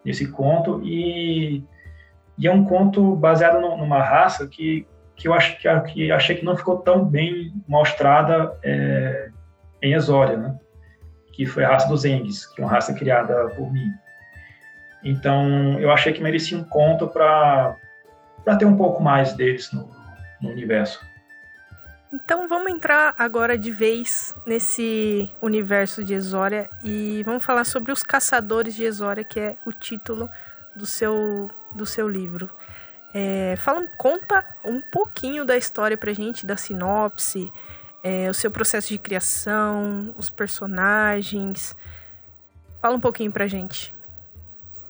nesse 0.03 0.27
conto. 0.31 0.81
E, 0.83 1.63
e 2.35 2.47
é 2.47 2.51
um 2.51 2.65
conto 2.65 3.15
baseado 3.15 3.61
no, 3.61 3.77
numa 3.77 4.01
raça 4.01 4.47
que, 4.47 4.87
que 5.15 5.27
eu 5.27 5.35
acho, 5.35 5.55
que, 5.59 6.11
achei 6.11 6.35
que 6.35 6.45
não 6.45 6.57
ficou 6.57 6.79
tão 6.79 7.05
bem 7.05 7.53
mostrada 7.67 8.57
é, 8.63 9.29
em 9.83 9.93
Exória, 9.93 10.35
né? 10.35 10.57
Que 11.35 11.45
foi 11.45 11.65
a 11.65 11.69
raça 11.69 11.87
dos 11.87 12.05
Engs, 12.05 12.53
que 12.53 12.61
é 12.61 12.63
uma 12.63 12.71
raça 12.71 12.93
criada 12.93 13.49
por 13.49 13.71
mim. 13.71 13.93
Então, 15.03 15.79
eu 15.79 15.91
achei 15.91 16.13
que 16.13 16.23
merecia 16.23 16.57
um 16.57 16.63
conto 16.63 17.07
para 17.07 17.75
ter 18.57 18.65
um 18.65 18.77
pouco 18.77 19.03
mais 19.03 19.33
deles 19.33 19.71
no, 19.71 19.89
no 20.41 20.49
universo. 20.49 21.05
Então 22.13 22.47
vamos 22.47 22.71
entrar 22.71 23.13
agora 23.17 23.57
de 23.57 23.69
vez 23.71 24.33
nesse 24.45 25.29
universo 25.41 26.01
de 26.01 26.13
Exória 26.13 26.69
e 26.81 27.21
vamos 27.25 27.43
falar 27.43 27.65
sobre 27.65 27.91
os 27.91 28.01
Caçadores 28.01 28.73
de 28.73 28.83
Exória, 28.85 29.23
que 29.23 29.37
é 29.37 29.57
o 29.65 29.73
título 29.73 30.29
do 30.75 30.85
seu, 30.85 31.51
do 31.73 31.85
seu 31.85 32.07
livro. 32.07 32.49
É, 33.13 33.55
fala, 33.57 33.85
conta 33.97 34.45
um 34.63 34.79
pouquinho 34.79 35.43
da 35.43 35.57
história 35.57 35.97
pra 35.97 36.13
gente, 36.13 36.45
da 36.45 36.55
sinopse, 36.55 37.51
é, 38.05 38.29
o 38.29 38.33
seu 38.35 38.51
processo 38.51 38.89
de 38.89 38.99
criação, 38.99 40.13
os 40.15 40.29
personagens. 40.29 41.75
Fala 42.79 42.95
um 42.95 42.99
pouquinho 42.99 43.31
pra 43.31 43.47
gente. 43.47 43.95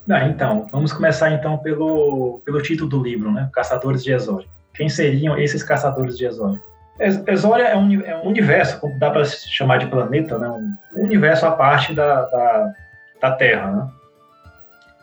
Ah, 0.09 0.25
então, 0.25 0.67
vamos 0.69 0.91
começar 0.91 1.31
então 1.31 1.57
pelo, 1.59 2.41
pelo 2.43 2.61
título 2.61 2.89
do 2.89 3.01
livro, 3.01 3.31
né? 3.31 3.49
Caçadores 3.53 4.03
de 4.03 4.11
Exória. 4.11 4.45
Quem 4.73 4.89
seriam 4.89 5.39
esses 5.39 5.63
caçadores 5.63 6.17
de 6.17 6.25
Exória? 6.25 6.61
Exória 6.99 7.63
é 7.63 7.77
um, 7.77 8.01
é 8.01 8.17
um 8.17 8.27
universo, 8.27 8.81
dá 8.99 9.09
para 9.09 9.23
se 9.23 9.49
chamar 9.49 9.77
de 9.77 9.87
planeta, 9.87 10.37
né? 10.37 10.49
um 10.93 11.01
universo 11.01 11.45
à 11.45 11.51
parte 11.51 11.93
da, 11.93 12.21
da, 12.25 12.73
da 13.21 13.31
Terra. 13.31 13.71
Né? 13.71 13.89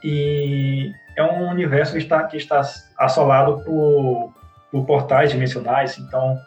E 0.04 0.92
é 1.16 1.22
um 1.22 1.48
universo 1.50 1.92
que 1.92 1.98
está, 1.98 2.22
que 2.24 2.36
está 2.36 2.60
assolado 2.98 3.62
por, 3.64 4.34
por 4.70 4.84
portais 4.84 5.30
dimensionais, 5.30 5.98
então 5.98 6.38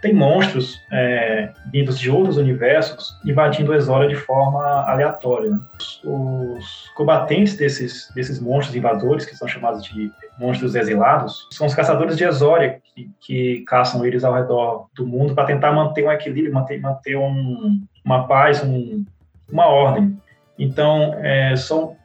tem 0.00 0.14
monstros 0.14 0.80
é, 0.90 1.52
vindos 1.70 1.98
de 1.98 2.10
outros 2.10 2.36
universos 2.36 3.18
invadindo 3.24 3.74
Exória 3.74 4.08
de 4.08 4.14
forma 4.14 4.64
aleatória. 4.88 5.50
Né? 5.50 5.60
Os 6.04 6.90
combatentes 6.94 7.56
desses, 7.56 8.10
desses 8.14 8.40
monstros 8.40 8.74
invasores, 8.74 9.26
que 9.26 9.36
são 9.36 9.46
chamados 9.46 9.84
de 9.84 10.10
monstros 10.38 10.74
exilados, 10.74 11.46
são 11.50 11.66
os 11.66 11.74
caçadores 11.74 12.16
de 12.16 12.24
Exória, 12.24 12.80
que, 12.94 13.10
que 13.20 13.64
caçam 13.66 14.04
eles 14.04 14.24
ao 14.24 14.34
redor 14.34 14.88
do 14.94 15.06
mundo 15.06 15.34
para 15.34 15.44
tentar 15.44 15.72
manter 15.72 16.06
um 16.06 16.12
equilíbrio, 16.12 16.54
manter, 16.54 16.80
manter 16.80 17.16
um, 17.16 17.80
uma 18.04 18.26
paz, 18.26 18.64
um, 18.64 19.04
uma 19.52 19.66
ordem. 19.66 20.18
Então, 20.58 21.14
é, 21.22 21.54
são 21.56 21.96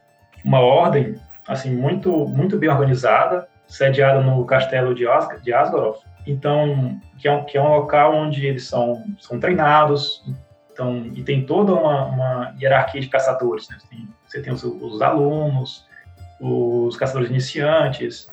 uma 0.44 0.60
ordem 0.60 1.16
assim 1.48 1.74
muito 1.74 2.10
muito 2.28 2.58
bem 2.58 2.68
organizada, 2.68 3.48
sediada 3.66 4.20
no 4.20 4.44
castelo 4.44 4.94
de, 4.94 5.06
As 5.06 5.42
de 5.42 5.52
Asgoroth, 5.52 5.98
então, 6.26 7.00
que 7.18 7.28
é 7.28 7.32
um, 7.32 7.44
que 7.44 7.56
é 7.56 7.62
um 7.62 7.68
local 7.68 8.14
onde 8.14 8.46
eles 8.46 8.66
são, 8.66 9.04
são 9.18 9.38
treinados, 9.38 10.24
então, 10.72 11.06
e 11.14 11.22
tem 11.22 11.46
toda 11.46 11.72
uma, 11.72 12.04
uma 12.06 12.54
hierarquia 12.60 13.00
de 13.00 13.08
caçadores. 13.08 13.68
Né? 13.68 13.78
Tem, 13.88 14.08
você 14.26 14.42
tem 14.42 14.52
os, 14.52 14.62
os, 14.62 15.00
alunos, 15.00 15.86
os 16.40 16.96
caçadores 16.96 17.30
iniciantes, 17.30 18.28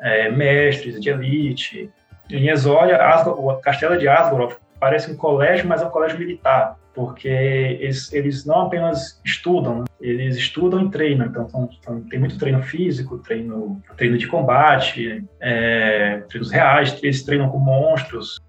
é, 0.00 0.30
mestres 0.30 1.00
de 1.00 1.10
elite. 1.10 1.90
Em 2.30 2.48
Exória, 2.48 2.98
o 3.26 3.56
castelo 3.56 3.98
de 3.98 4.06
Asgoroth 4.06 4.58
parece 4.78 5.10
um 5.10 5.16
colégio, 5.16 5.66
mas 5.66 5.82
é 5.82 5.86
um 5.86 5.90
colégio 5.90 6.18
militar 6.18 6.76
porque 6.94 7.28
eles, 7.28 8.12
eles 8.12 8.44
não 8.44 8.62
apenas 8.62 9.20
estudam, 9.24 9.80
né? 9.80 9.84
eles 10.00 10.36
estudam 10.36 10.86
e 10.86 10.90
treinam. 10.90 11.26
Então, 11.26 11.70
tem 12.10 12.18
muito 12.18 12.38
treino 12.38 12.62
físico, 12.62 13.18
treino, 13.18 13.80
treino 13.96 14.18
de 14.18 14.26
combate, 14.26 15.24
é, 15.40 16.22
treinos 16.28 16.50
reais, 16.50 16.98
eles 17.02 17.22
treinam 17.22 17.48
com 17.48 17.58
monstros. 17.58 18.40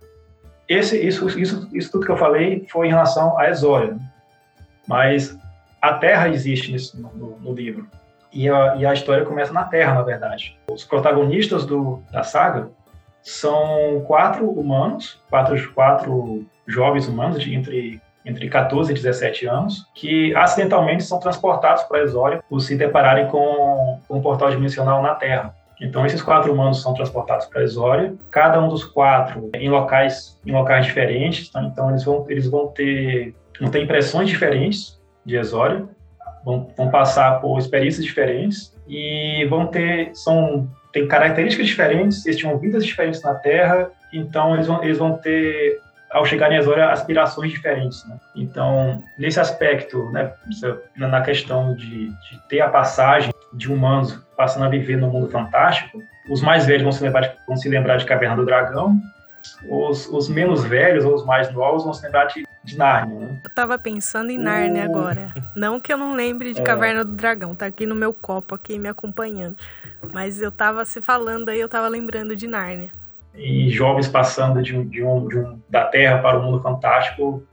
esse, 0.68 0.98
isso, 0.98 1.28
isso, 1.40 1.70
isso 1.74 1.92
tudo 1.92 2.06
que 2.06 2.12
eu 2.12 2.18
falei 2.18 2.66
foi 2.70 2.88
em 2.88 2.92
relação 2.92 3.38
a 3.38 3.50
Exória. 3.50 3.98
Mas 4.88 5.38
a 5.82 5.94
Terra 5.94 6.30
existe 6.30 6.98
no, 6.98 7.38
no 7.40 7.54
livro. 7.54 7.88
E 8.32 8.50
a, 8.50 8.76
e 8.78 8.86
a, 8.86 8.94
história 8.94 9.26
começa 9.26 9.54
na 9.54 9.64
Terra, 9.64 9.94
na 9.94 10.02
verdade. 10.02 10.58
Os 10.70 10.84
protagonistas 10.84 11.66
do, 11.66 12.02
da 12.12 12.24
saga 12.24 12.70
são 13.22 14.04
quatro 14.08 14.50
humanos, 14.50 15.22
quatro, 15.30 15.74
quatro 15.74 16.46
jovens 16.66 17.08
humanos 17.08 17.42
de 17.42 17.54
entre, 17.54 18.02
entre 18.26 18.48
14 18.50 18.92
e 18.92 18.96
17 18.96 19.46
anos, 19.46 19.86
que 19.94 20.36
acidentalmente 20.36 21.04
são 21.04 21.20
transportados 21.20 21.84
para 21.84 22.02
Exória 22.02 22.44
por 22.50 22.60
se 22.60 22.76
depararem 22.76 23.28
com, 23.28 24.00
com 24.08 24.18
um 24.18 24.22
portal 24.22 24.50
dimensional 24.50 25.02
na 25.02 25.16
Terra. 25.16 25.54
Então, 25.82 26.06
esses 26.06 26.22
quatro 26.22 26.54
humanos 26.54 26.82
são 26.82 26.94
transportados 26.94 27.46
para 27.48 27.64
Exória, 27.64 28.14
cada 28.32 28.62
um 28.62 28.70
dos 28.70 28.86
quatro 28.86 29.50
em 29.54 29.70
locais, 29.70 30.40
em 30.46 30.52
locais 30.52 30.86
diferentes, 30.86 31.50
tá? 31.50 31.62
então 31.64 31.90
eles 31.90 32.04
vão, 32.04 32.26
eles 32.30 32.48
vão 32.48 32.68
ter, 32.68 33.36
vão 33.60 33.70
ter 33.70 33.84
impressões 33.84 34.30
diferentes 34.30 34.98
de 35.26 35.36
Exória, 35.36 35.86
vão, 36.46 36.70
vão 36.78 36.90
passar 36.90 37.42
por 37.42 37.58
experiências 37.58 38.06
diferentes 38.06 38.74
e 38.88 39.46
vão 39.50 39.68
ter, 39.68 40.12
são, 40.14 40.70
tem 40.92 41.08
características 41.08 41.68
diferentes, 41.68 42.26
eles 42.26 42.38
tinham 42.38 42.58
vidas 42.58 42.86
diferentes 42.86 43.22
na 43.22 43.34
Terra, 43.36 43.92
então 44.14 44.54
eles 44.54 44.68
vão, 44.68 44.84
eles 44.84 44.98
vão 44.98 45.18
ter 45.18 45.80
ao 46.14 46.26
chegar 46.26 46.52
em 46.52 46.58
Exória, 46.58 46.90
aspirações 46.90 47.52
diferentes. 47.52 48.06
Né? 48.06 48.18
Então, 48.36 49.04
nesse 49.18 49.40
aspecto, 49.40 50.10
né, 50.12 50.32
na 50.96 51.22
questão 51.22 51.76
de, 51.76 52.10
de, 52.10 52.48
ter 52.48 52.62
a 52.62 52.70
passagem 52.70 53.34
de 53.52 53.72
humanos 53.72 54.20
passando 54.38 54.66
a 54.66 54.70
viver 54.70 54.98
no 54.98 55.10
mundo 55.10 55.30
fantástico, 55.30 56.02
os 56.30 56.42
mais 56.42 56.66
velhos 56.66 56.84
vão 56.84 56.92
se 56.92 57.04
lembrar 57.04 57.22
de, 57.22 57.36
vão 57.48 57.58
se 57.58 57.68
lembrar 57.68 57.98
de 57.98 58.06
Caverna 58.06 58.36
do 58.36 58.46
Dragão, 58.46 59.02
os, 59.68 60.08
os 60.08 60.30
menos 60.30 60.64
velhos 60.64 61.04
ou 61.04 61.16
os 61.16 61.26
mais 61.26 61.52
novos 61.52 61.84
vão 61.84 61.94
se 61.94 62.06
lembrar 62.06 62.26
de, 62.26 62.46
de 62.64 62.78
Nárnia. 62.78 63.20
Né? 63.20 63.42
Eu 63.44 63.50
tava 63.54 63.78
pensando 63.78 64.30
em 64.30 64.38
Nárnia 64.38 64.84
uh... 64.84 64.86
agora. 64.86 65.34
Não 65.56 65.80
que 65.80 65.92
eu 65.92 65.98
não 65.98 66.14
lembre 66.14 66.54
de 66.54 66.62
é. 66.62 66.64
Caverna 66.64 67.04
do 67.04 67.12
Dragão, 67.12 67.54
tá 67.56 67.66
aqui 67.66 67.86
no 67.86 67.96
meu 67.96 68.14
copo 68.14 68.56
aqui 68.56 68.78
me 68.78 68.88
acompanhando. 68.88 69.58
Mas 70.14 70.42
eu 70.42 70.52
tava 70.52 70.86
se 70.86 71.02
falando 71.02 71.50
aí, 71.50 71.60
eu 71.60 71.68
tava 71.68 71.88
lembrando 71.88 72.36
de 72.36 72.48
Nárnia 72.48 73.03
e 73.36 73.70
jovens 73.70 74.08
passando 74.08 74.62
de 74.62 74.76
um, 74.76 74.88
de 74.88 75.04
um, 75.04 75.28
de 75.28 75.40
um, 75.40 75.60
da 75.70 75.86
Terra 75.86 76.20
para 76.20 76.40
o 76.40 76.44
mundo 76.44 76.62
fantástico. 76.62 77.44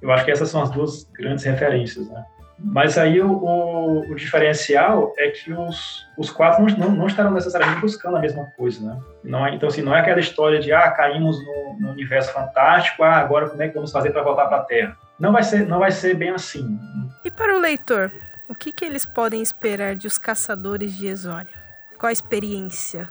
Eu 0.00 0.10
acho 0.12 0.24
que 0.24 0.30
essas 0.30 0.48
são 0.48 0.62
as 0.62 0.70
duas 0.70 1.04
grandes 1.12 1.44
referências, 1.44 2.08
né? 2.08 2.24
Mas 2.60 2.98
aí 2.98 3.20
o, 3.20 3.30
o, 3.30 4.10
o 4.10 4.14
diferencial 4.16 5.14
é 5.16 5.30
que 5.30 5.52
os, 5.52 6.04
os 6.16 6.28
quatro 6.28 6.66
não, 6.76 6.90
não, 6.90 7.06
estarão 7.06 7.30
necessariamente 7.30 7.80
buscando 7.80 8.16
a 8.16 8.20
mesma 8.20 8.46
coisa, 8.56 8.84
né? 8.84 9.00
Não 9.22 9.46
é, 9.46 9.54
então, 9.54 9.68
assim, 9.68 9.80
não 9.80 9.94
é 9.94 10.00
aquela 10.00 10.18
história 10.18 10.58
de, 10.58 10.72
ah, 10.72 10.90
caímos 10.90 11.38
no, 11.44 11.76
no 11.78 11.90
universo 11.92 12.32
fantástico, 12.32 13.04
ah, 13.04 13.16
agora 13.16 13.48
como 13.48 13.62
é 13.62 13.68
que 13.68 13.74
vamos 13.74 13.92
fazer 13.92 14.10
para 14.10 14.22
voltar 14.22 14.46
para 14.46 14.58
a 14.58 14.64
Terra? 14.64 14.96
Não 15.20 15.32
vai, 15.32 15.44
ser, 15.44 15.66
não 15.66 15.78
vai 15.78 15.92
ser 15.92 16.14
bem 16.14 16.30
assim. 16.30 16.78
E 17.24 17.30
para 17.30 17.56
o 17.56 17.60
leitor, 17.60 18.10
o 18.48 18.54
que, 18.54 18.72
que 18.72 18.84
eles 18.84 19.06
podem 19.06 19.40
esperar 19.40 19.94
de 19.94 20.08
Os 20.08 20.18
Caçadores 20.18 20.96
de 20.96 21.06
Exória? 21.06 21.52
Qual 21.96 22.08
a 22.08 22.12
experiência 22.12 23.08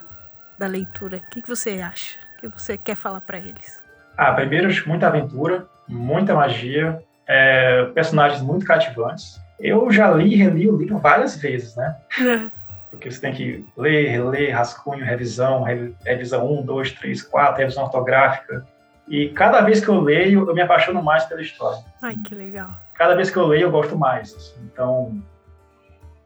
da 0.58 0.68
leitura? 0.68 1.18
O 1.18 1.30
que, 1.30 1.42
que 1.42 1.48
você 1.48 1.80
acha? 1.80 2.18
O 2.38 2.42
que 2.42 2.48
você 2.60 2.78
quer 2.78 2.96
falar 2.96 3.22
para 3.22 3.38
eles? 3.38 3.84
Ah, 4.18 4.34
primeiro, 4.34 4.70
muita 4.88 5.08
aventura, 5.08 5.68
muita 5.88 6.34
magia, 6.34 7.00
é, 7.28 7.86
personagens 7.94 8.42
muito 8.42 8.66
cativantes. 8.66 9.40
Eu 9.60 9.92
já 9.92 10.12
li 10.12 10.34
e 10.34 10.36
reli 10.36 10.70
o 10.70 10.78
livro 10.78 10.98
várias 10.98 11.36
vezes, 11.36 11.76
né? 11.76 11.96
Porque 12.90 13.12
você 13.12 13.20
tem 13.20 13.34
que 13.34 13.66
ler, 13.76 14.10
reler, 14.10 14.56
rascunho, 14.56 15.04
revisão, 15.04 15.64
revisão 16.04 16.52
1, 16.62 16.66
2, 16.66 16.92
3, 16.94 17.22
4, 17.22 17.58
revisão 17.60 17.84
ortográfica. 17.84 18.66
E 19.08 19.30
cada 19.30 19.62
vez 19.62 19.84
que 19.84 19.90
eu 19.90 20.00
leio, 20.00 20.48
eu 20.48 20.54
me 20.54 20.62
apaixono 20.62 21.04
mais 21.04 21.26
pela 21.26 21.42
história. 21.42 21.80
Ai, 22.02 22.16
que 22.16 22.34
legal. 22.34 22.70
Cada 22.94 23.14
vez 23.16 23.30
que 23.30 23.38
eu 23.38 23.46
leio, 23.46 23.64
eu 23.64 23.72
gosto 23.72 23.98
mais. 23.98 24.56
Então, 24.64 25.22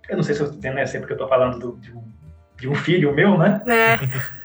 eu 0.08 0.15
não 0.15 0.24
sei 0.24 0.36
se 0.36 0.41
eu 0.41 0.48
entendo, 0.48 0.76
né? 0.76 0.86
Sempre 0.86 1.08
que 1.08 1.13
eu 1.13 1.15
estou 1.15 1.28
falando 1.28 1.60
do, 1.60 1.78
de 1.78 1.91
um 1.91 2.04
de 2.62 2.69
um 2.69 2.76
filho 2.76 3.13
meu, 3.13 3.38
né? 3.38 3.62
É. 3.67 3.97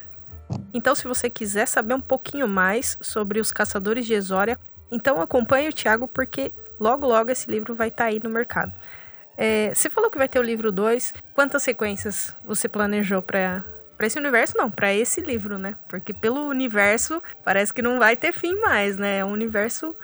Então, 0.73 0.95
se 0.95 1.09
você 1.09 1.29
quiser 1.29 1.67
saber 1.67 1.95
um 1.95 2.01
pouquinho 2.01 2.47
mais 2.47 2.97
sobre 3.01 3.41
os 3.41 3.51
caçadores 3.51 4.07
de 4.07 4.15
Exória, 4.15 4.57
então 4.93 5.21
acompanhe 5.21 5.69
o 5.69 5.73
Thiago, 5.73 6.07
porque 6.07 6.53
logo, 6.79 7.05
logo 7.05 7.33
esse 7.33 7.51
livro 7.51 7.75
vai 7.75 7.89
estar 7.89 8.05
tá 8.05 8.11
aí 8.11 8.21
no 8.23 8.31
mercado. 8.31 8.73
É, 9.37 9.73
você 9.75 9.91
falou 9.91 10.09
que 10.09 10.17
vai 10.17 10.29
ter 10.29 10.39
o 10.39 10.43
livro 10.43 10.71
2. 10.71 11.15
Quantas 11.35 11.65
sequências 11.65 12.33
você 12.45 12.69
planejou 12.69 13.21
para 13.21 13.65
para 13.97 14.07
esse 14.07 14.19
universo 14.19 14.57
não, 14.57 14.71
para 14.71 14.95
esse 14.95 15.21
livro, 15.21 15.59
né? 15.59 15.75
Porque 15.89 16.13
pelo 16.13 16.47
universo 16.47 17.21
parece 17.43 17.73
que 17.73 17.83
não 17.83 17.99
vai 17.99 18.15
ter 18.15 18.31
fim 18.31 18.61
mais, 18.61 18.97
né? 18.97 19.19
É 19.19 19.25
um 19.25 19.33
universo 19.33 19.97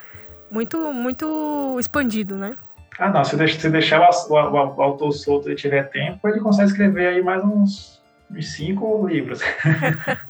muito 0.50 0.92
muito 0.92 1.76
expandido, 1.78 2.34
né? 2.34 2.56
Ah, 2.98 3.10
não, 3.10 3.24
se, 3.24 3.36
deixar 3.68 4.00
o, 4.00 4.32
o, 4.32 4.34
o, 4.34 4.82
autor 4.82 5.12
solto 5.12 5.50
e 5.50 5.54
tiver 5.54 5.84
tempo, 5.90 6.26
ele 6.26 6.40
consegue 6.40 6.70
escrever 6.70 7.06
aí 7.06 7.22
mais 7.22 7.44
uns 7.44 8.01
uns 8.34 8.52
cinco 8.52 9.06
livros. 9.06 9.40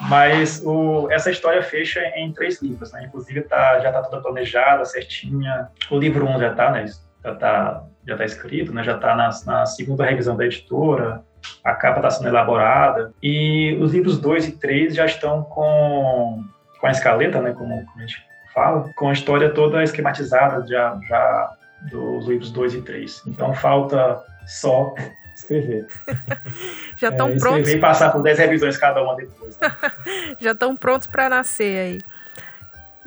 Mas 0.00 0.62
o, 0.64 1.10
essa 1.10 1.30
história 1.30 1.62
fecha 1.62 2.00
em 2.16 2.32
três 2.32 2.60
livros, 2.60 2.92
né? 2.92 3.04
Inclusive 3.06 3.40
tá, 3.42 3.80
já 3.80 3.88
está 3.88 4.02
toda 4.02 4.22
planejada, 4.22 4.84
certinha. 4.84 5.68
O 5.90 5.98
livro 5.98 6.26
1 6.26 6.36
um 6.36 6.38
já 6.38 6.50
está, 6.50 6.70
né? 6.70 6.84
Já 7.24 7.32
está 7.32 7.84
já 8.06 8.16
tá 8.16 8.24
escrito, 8.24 8.72
né? 8.72 8.84
Já 8.84 8.96
está 8.96 9.16
na, 9.16 9.30
na, 9.46 9.66
segunda 9.66 10.04
revisão 10.04 10.36
da 10.36 10.44
editora. 10.44 11.22
A 11.64 11.74
capa 11.74 11.98
está 11.98 12.10
sendo 12.10 12.28
elaborada. 12.28 13.12
E 13.22 13.76
os 13.80 13.92
livros 13.92 14.18
2 14.18 14.48
e 14.48 14.52
3 14.52 14.94
já 14.94 15.06
estão 15.06 15.42
com, 15.42 16.44
com 16.78 16.86
a 16.86 16.90
escaleta, 16.90 17.40
né? 17.40 17.52
Como, 17.52 17.84
como 17.86 17.98
a 17.98 18.00
gente 18.00 18.22
fala, 18.54 18.90
com 18.96 19.08
a 19.08 19.12
história 19.12 19.50
toda 19.50 19.82
esquematizada 19.82 20.66
já, 20.66 20.98
já 21.08 21.52
dos 21.90 22.26
livros 22.28 22.50
2 22.50 22.74
e 22.74 22.82
3. 22.82 23.22
Então 23.26 23.54
falta 23.54 24.22
só 24.46 24.94
escrever. 25.36 25.86
Já 26.96 27.10
estão 27.10 27.28
é, 27.28 27.36
prontos. 27.36 27.70
E 27.70 27.78
passar 27.78 28.10
por 28.10 28.22
10 28.22 28.38
revisões 28.38 28.76
cada 28.76 29.02
uma 29.02 29.14
depois. 29.16 29.58
Né? 29.58 30.36
Já 30.40 30.52
estão 30.52 30.74
prontos 30.74 31.06
para 31.06 31.28
nascer 31.28 31.78
aí. 31.78 31.98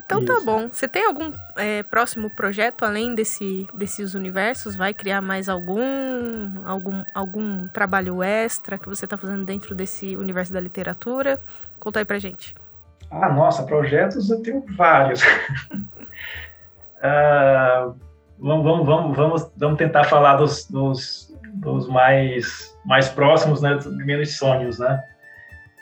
Então 0.05 0.25
tá 0.25 0.33
Isso. 0.33 0.45
tá 0.45 0.51
bom. 0.51 0.69
Você 0.69 0.87
tem 0.87 1.05
algum 1.05 1.31
é, 1.55 1.83
próximo 1.83 2.31
projeto 2.31 2.83
além 2.83 3.13
desse, 3.13 3.67
desses 3.73 4.15
universos? 4.15 4.75
Vai 4.75 4.93
criar 4.93 5.21
mais 5.21 5.47
algum, 5.47 6.65
algum, 6.65 7.03
algum 7.13 7.67
trabalho 7.67 8.23
extra 8.23 8.79
que 8.79 8.89
você 8.89 9.05
está 9.05 9.17
fazendo 9.17 9.45
dentro 9.45 9.75
desse 9.75 10.15
universo 10.15 10.51
da 10.51 10.59
literatura? 10.59 11.39
Conta 11.79 11.99
aí 11.99 12.05
pra 12.05 12.17
gente. 12.17 12.55
Ah, 13.11 13.31
nossa, 13.31 13.63
projetos 13.63 14.29
eu 14.29 14.41
tenho 14.41 14.65
vários. 14.75 15.21
uh, 15.21 15.25
vamos, 18.39 18.63
vamos, 18.63 18.85
vamos, 18.85 19.17
vamos, 19.17 19.51
vamos 19.57 19.77
tentar 19.77 20.05
falar 20.05 20.37
dos, 20.37 20.65
dos 20.65 21.28
dos 21.53 21.87
mais, 21.87 22.75
mais 22.85 23.09
próximos, 23.09 23.61
né, 23.61 23.77
menos 23.85 24.37
sonhos, 24.37 24.79
né? 24.79 25.03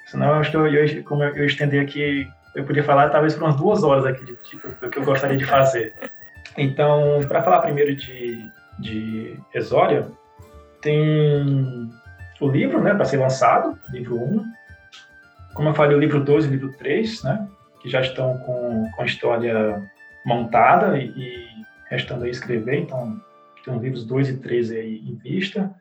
Senão, 0.07 0.27
eu 0.27 0.35
acho 0.35 0.51
que 0.51 0.57
eu, 0.57 0.67
eu, 0.67 1.03
como 1.03 1.23
eu, 1.23 1.45
estendi 1.45 1.79
aqui, 1.79 2.27
eu 2.55 2.63
podia 2.63 2.83
falar 2.83 3.09
talvez 3.09 3.35
por 3.35 3.43
umas 3.43 3.55
duas 3.57 3.83
horas 3.83 4.05
aqui 4.05 4.25
tipo, 4.43 4.69
do 4.81 4.89
que 4.89 4.97
eu 4.97 5.03
gostaria 5.03 5.37
de 5.37 5.45
fazer. 5.45 5.93
Então, 6.57 7.19
para 7.27 7.43
falar 7.43 7.61
primeiro 7.61 7.95
de, 7.95 8.49
de 8.79 9.37
Exória, 9.53 10.07
tem 10.81 11.91
o 12.39 12.47
livro, 12.47 12.81
né, 12.81 12.93
para 12.93 13.05
ser 13.05 13.17
lançado, 13.17 13.77
livro 13.89 14.15
1. 14.15 14.45
Como 15.53 15.69
eu 15.69 15.73
falei, 15.73 15.97
o 15.97 15.99
livro 15.99 16.23
2 16.23 16.45
e 16.45 16.47
o 16.47 16.51
livro 16.51 16.71
3, 16.73 17.23
né, 17.23 17.47
que 17.81 17.89
já 17.89 18.01
estão 18.01 18.37
com, 18.39 18.89
com 18.95 19.01
a 19.01 19.05
história 19.05 19.83
montada 20.25 20.97
e, 20.97 21.07
e 21.09 21.47
restando 21.89 22.25
a 22.25 22.29
escrever, 22.29 22.79
então 22.79 23.19
então, 23.61 23.79
livros 23.79 24.05
2 24.05 24.29
e 24.29 24.37
3 24.37 24.71
aí 24.71 25.03
em 25.07 25.15
vista. 25.15 25.73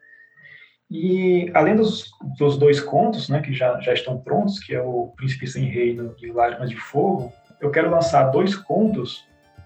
E, 0.91 1.51
além 1.53 1.75
dos, 1.75 2.11
dos 2.39 2.57
dois 2.57 2.81
contos, 2.81 3.29
né, 3.29 3.41
que 3.41 3.53
já, 3.53 3.81
já 3.81 3.93
estão 3.93 4.19
prontos, 4.19 4.61
que 4.61 4.75
é 4.75 4.81
o 4.81 5.13
Príncipe 5.17 5.47
Sem 5.47 5.65
Reino 5.65 6.15
e 6.23 6.31
Lágrimas 6.31 6.71
de 6.71 6.77
Fogo, 6.77 7.33
eu 7.61 7.71
quero 7.71 7.91
lançar 7.91 8.31
dois 8.31 8.55
contos 8.55 9.25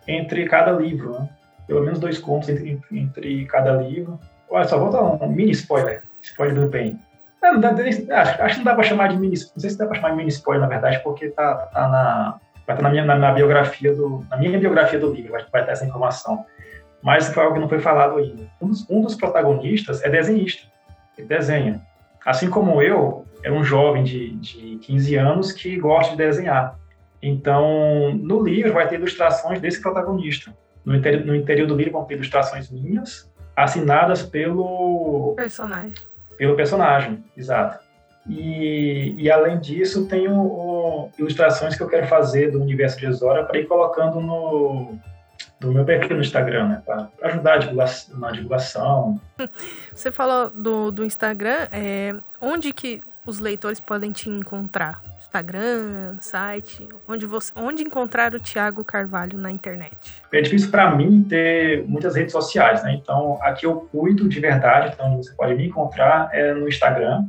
entre 0.08 0.46
cada 0.46 0.72
livro, 0.72 1.12
né? 1.12 1.28
Pelo 1.66 1.82
menos 1.82 1.98
dois 1.98 2.18
contos 2.18 2.48
entre, 2.48 2.80
entre 2.90 3.44
cada 3.46 3.74
livro. 3.76 4.18
Olha 4.48 4.66
só, 4.66 4.78
vou 4.78 4.90
dar 4.90 5.02
um 5.02 5.28
mini 5.28 5.52
spoiler. 5.52 6.02
Spoiler 6.22 6.54
do 6.54 6.68
bem. 6.68 6.98
Não, 7.42 7.54
não 7.54 7.60
dá, 7.60 7.70
acho, 7.70 8.42
acho 8.42 8.54
que 8.54 8.58
não 8.58 8.64
dá 8.64 8.74
para 8.74 8.82
chamar 8.82 9.08
de 9.08 9.16
mini 9.16 9.36
Não 9.36 9.60
sei 9.60 9.70
se 9.70 9.78
dá 9.78 9.86
para 9.86 9.96
chamar 9.96 10.10
de 10.10 10.16
mini 10.16 10.28
spoiler, 10.30 10.62
na 10.62 10.68
verdade, 10.68 11.00
porque 11.02 11.28
tá, 11.28 11.54
tá 11.54 11.88
na, 11.88 12.40
vai 12.66 12.76
estar 12.76 12.76
tá 12.76 12.82
na 12.82 12.90
minha, 12.90 13.04
na, 13.04 13.16
na, 13.16 13.32
biografia 13.32 13.94
do, 13.94 14.26
na 14.30 14.36
minha 14.36 14.58
biografia 14.58 14.98
do 14.98 15.12
livro, 15.12 15.32
vai, 15.32 15.44
vai 15.50 15.60
estar 15.62 15.72
essa 15.72 15.86
informação 15.86 16.44
mas 17.02 17.32
foi 17.32 17.42
algo 17.42 17.54
que 17.54 17.60
não 17.60 17.68
foi 17.68 17.80
falado 17.80 18.18
ainda. 18.18 18.46
Um 18.60 18.68
dos, 18.68 18.88
um 18.88 19.00
dos 19.00 19.14
protagonistas 19.14 20.02
é 20.02 20.08
desenhista, 20.08 20.66
ele 21.16 21.26
desenha. 21.26 21.80
Assim 22.24 22.50
como 22.50 22.82
eu, 22.82 23.24
é 23.42 23.50
um 23.50 23.64
jovem 23.64 24.04
de, 24.04 24.30
de 24.36 24.76
15 24.78 25.16
anos 25.16 25.52
que 25.52 25.78
gosta 25.78 26.12
de 26.12 26.18
desenhar. 26.18 26.78
Então, 27.22 28.14
no 28.14 28.42
livro 28.42 28.72
vai 28.72 28.88
ter 28.88 28.96
ilustrações 28.96 29.60
desse 29.60 29.80
protagonista. 29.80 30.54
No 30.84 30.94
interior, 30.94 31.24
no 31.26 31.34
interior 31.34 31.66
do 31.66 31.76
livro 31.76 31.92
vão 31.92 32.04
ter 32.04 32.14
ilustrações 32.14 32.70
minhas, 32.70 33.30
assinadas 33.54 34.22
pelo 34.22 35.34
personagem. 35.36 35.94
Pelo 36.36 36.56
personagem, 36.56 37.22
exato. 37.36 37.78
E, 38.28 39.14
e 39.18 39.30
além 39.30 39.58
disso, 39.58 40.06
tem 40.06 40.28
o, 40.28 41.10
ilustrações 41.18 41.76
que 41.76 41.82
eu 41.82 41.88
quero 41.88 42.06
fazer 42.06 42.50
do 42.50 42.60
universo 42.60 42.98
de 42.98 43.06
Exora 43.06 43.44
para 43.44 43.58
ir 43.58 43.66
colocando 43.66 44.20
no, 44.20 44.98
do 45.60 45.72
meu 45.72 45.84
perfil 45.84 46.16
no 46.16 46.22
Instagram, 46.22 46.68
né? 46.68 46.82
Para 46.84 47.08
ajudar 47.22 47.58
divulgação, 47.58 48.18
na 48.18 48.30
divulgação. 48.30 49.20
Você 49.94 50.10
falou 50.10 50.50
do, 50.50 50.90
do 50.90 51.04
Instagram, 51.04 51.68
é, 51.70 52.14
onde 52.40 52.72
que 52.72 53.02
os 53.26 53.38
leitores 53.38 53.78
podem 53.78 54.10
te 54.10 54.30
encontrar? 54.30 55.02
Instagram, 55.30 56.16
site, 56.20 56.88
onde 57.06 57.24
você, 57.24 57.52
onde 57.54 57.84
encontrar 57.84 58.34
o 58.34 58.40
Tiago 58.40 58.82
Carvalho 58.82 59.38
na 59.38 59.52
internet? 59.52 59.96
É 60.32 60.40
difícil 60.40 60.72
para 60.72 60.90
mim 60.96 61.22
ter 61.22 61.86
muitas 61.86 62.16
redes 62.16 62.32
sociais, 62.32 62.82
né? 62.82 62.94
Então 62.94 63.38
aqui 63.40 63.64
eu 63.64 63.88
cuido 63.92 64.28
de 64.28 64.40
verdade, 64.40 64.92
então 64.92 65.18
você 65.18 65.32
pode 65.34 65.54
me 65.54 65.68
encontrar 65.68 66.30
é 66.32 66.52
no 66.52 66.66
Instagram, 66.66 67.26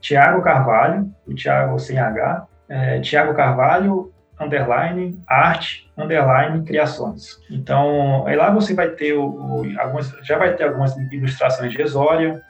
Tiago 0.00 0.42
Carvalho, 0.42 1.12
o 1.26 1.34
Tiago 1.34 1.76
sem 1.80 1.98
H, 1.98 2.46
é, 2.68 3.00
Tiago 3.00 3.34
Carvalho 3.34 4.13
underline 4.40 5.22
arte 5.26 5.90
underline 5.96 6.64
criações. 6.64 7.38
Então, 7.50 8.26
aí 8.26 8.36
lá 8.36 8.50
você 8.50 8.74
vai 8.74 8.90
ter 8.90 9.14
o, 9.14 9.26
o, 9.26 9.80
algumas, 9.80 10.08
já 10.22 10.36
vai 10.36 10.54
ter 10.54 10.64
algumas 10.64 10.96
ilustrações 10.96 11.72
de 11.72 11.80
Exória, 11.80 12.42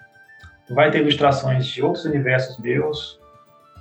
vai 0.71 0.91
ter 0.91 1.01
ilustrações 1.01 1.67
de 1.67 1.83
outros 1.83 2.05
universos 2.05 2.59
meus, 2.59 3.21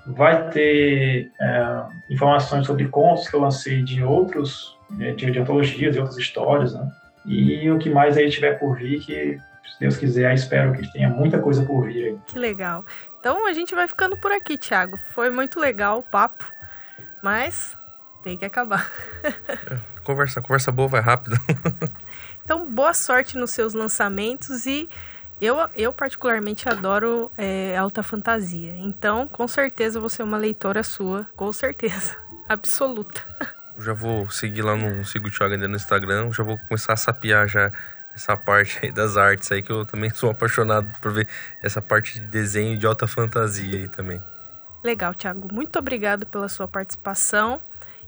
vai 0.06 0.50
ter 0.50 1.32
é, 1.39 1.84
informações 2.10 2.68
sobre 2.68 2.88
contos 2.88 3.28
que 3.28 3.36
eu 3.36 3.39
lancei 3.39 3.82
de 3.82 4.04
outros, 4.04 4.78
né, 4.89 5.13
de, 5.13 5.32
de 5.32 5.39
antologias, 5.39 5.94
de 5.94 6.00
outras 6.00 6.18
histórias, 6.18 6.74
né? 6.74 6.88
E 7.26 7.72
o 7.72 7.80
que 7.80 7.89
mais 7.89 8.18
aí 8.18 8.30
tiver 8.30 8.60
por 8.60 8.76
vir, 8.76 9.00
que 9.00 9.38
se 9.38 9.80
Deus 9.80 9.96
quiser, 9.96 10.34
espero 10.34 10.74
que 10.74 10.92
tenha 10.92 11.08
muita 11.08 11.39
coisa 11.39 11.63
por 11.63 11.86
vir 11.86 12.06
aí. 12.06 12.18
Que 12.28 12.38
legal. 12.38 12.84
Então 13.18 13.48
a 13.48 13.54
gente 13.54 13.74
vai 13.74 13.88
ficando 13.88 14.18
por 14.18 14.30
aqui, 14.34 14.58
Thiago. 14.58 14.98
Foi 14.98 15.30
muito 15.30 15.58
legal 15.58 16.00
o 16.00 16.04
papo, 16.04 16.44
mas 17.24 17.78
tem 18.24 18.38
que 18.38 18.46
acabar. 18.46 18.90
É, 19.70 19.78
conversa, 20.04 20.42
conversa 20.42 20.72
boa 20.72 20.88
vai 20.88 21.02
rápido. 21.02 21.38
então, 22.44 22.70
boa 22.70 22.94
sorte 22.94 23.38
nos 23.38 23.52
seus 23.52 23.74
lançamentos 23.74 24.66
e 24.66 24.90
eu, 25.40 25.58
eu 25.76 25.94
particularmente 25.94 26.68
adoro 26.68 27.32
é, 27.38 27.78
alta 27.78 28.04
fantasia. 28.04 28.76
Então, 28.78 29.28
com 29.28 29.48
certeza, 29.48 30.00
você 30.00 30.22
é 30.22 30.26
uma 30.26 30.38
leitora 30.38 30.84
sua. 30.84 31.26
Com 31.36 31.52
certeza. 31.54 32.16
Absoluta. 32.48 33.24
já 33.78 33.94
vou 33.94 34.30
seguir 34.30 34.62
lá 34.62 34.76
no 34.76 35.06
Sigo 35.06 35.30
Thiago 35.30 35.54
ainda 35.54 35.68
no 35.68 35.76
Instagram. 35.76 36.32
Já 36.34 36.44
vou 36.44 36.58
começar 36.68 36.94
a 36.94 36.98
sapiar 36.98 37.48
já 37.48 37.72
essa 38.16 38.38
parte 38.38 38.80
aí 38.84 38.92
das 38.92 39.18
artes 39.18 39.52
aí, 39.52 39.62
que 39.62 39.72
eu 39.72 39.86
também 39.86 40.10
sou 40.12 40.30
apaixonado 40.30 40.88
por 41.02 41.12
ver 41.12 41.28
essa 41.62 41.82
parte 41.82 42.20
de 42.20 42.26
desenho 42.28 42.78
de 42.78 42.86
alta 42.86 43.08
fantasia 43.08 43.80
aí 43.80 43.88
também. 43.88 44.22
Legal, 44.84 45.14
Thiago. 45.14 45.48
Muito 45.52 45.80
obrigado 45.80 46.26
pela 46.26 46.50
sua 46.50 46.68
participação. 46.68 47.62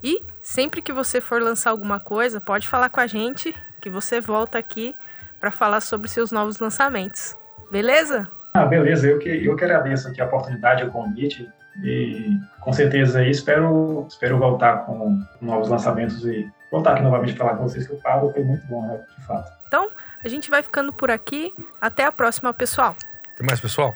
E 0.06 0.24
sempre 0.40 0.84
que 0.84 0.94
você 0.94 1.20
for 1.20 1.42
lançar 1.42 1.72
alguma 1.72 2.00
coisa, 2.00 2.40
pode 2.40 2.68
falar 2.68 2.90
com 2.90 3.00
a 3.00 3.08
gente 3.08 3.56
que 3.82 3.90
você 3.90 4.22
volta 4.22 4.56
aqui 4.56 4.94
para 5.40 5.50
falar 5.50 5.82
sobre 5.82 6.08
seus 6.08 6.32
novos 6.32 6.60
lançamentos. 6.60 7.36
Beleza? 7.72 8.30
Ah, 8.54 8.66
beleza. 8.66 9.08
Eu 9.08 9.18
que, 9.18 9.30
eu 9.30 9.56
que 9.56 9.64
agradeço 9.64 10.08
aqui 10.08 10.22
a 10.22 10.26
oportunidade, 10.26 10.84
o 10.84 10.92
convite. 10.92 11.50
E 11.84 12.38
com 12.62 12.72
certeza 12.72 13.18
aí 13.18 13.32
espero, 13.32 14.06
espero 14.08 14.38
voltar 14.38 14.86
com 14.86 15.20
novos 15.42 15.70
lançamentos 15.70 16.24
e 16.24 16.48
voltar 16.72 16.94
aqui 16.94 17.02
novamente 17.02 17.36
falar 17.36 17.56
com 17.56 17.64
vocês 17.64 17.88
que 17.88 17.94
o 17.94 17.98
papo 18.00 18.32
foi 18.32 18.44
muito 18.44 18.64
bom, 18.68 18.88
né? 18.88 19.04
De 19.18 19.26
fato. 19.26 19.52
Então, 19.68 19.90
a 20.24 20.28
gente 20.28 20.52
vai 20.52 20.62
ficando 20.62 20.94
por 20.94 21.10
aqui. 21.10 21.52
Até 21.82 22.06
a 22.06 22.12
próxima, 22.12 22.54
pessoal. 22.54 22.96
Até 23.34 23.44
mais, 23.44 23.60
pessoal. 23.60 23.96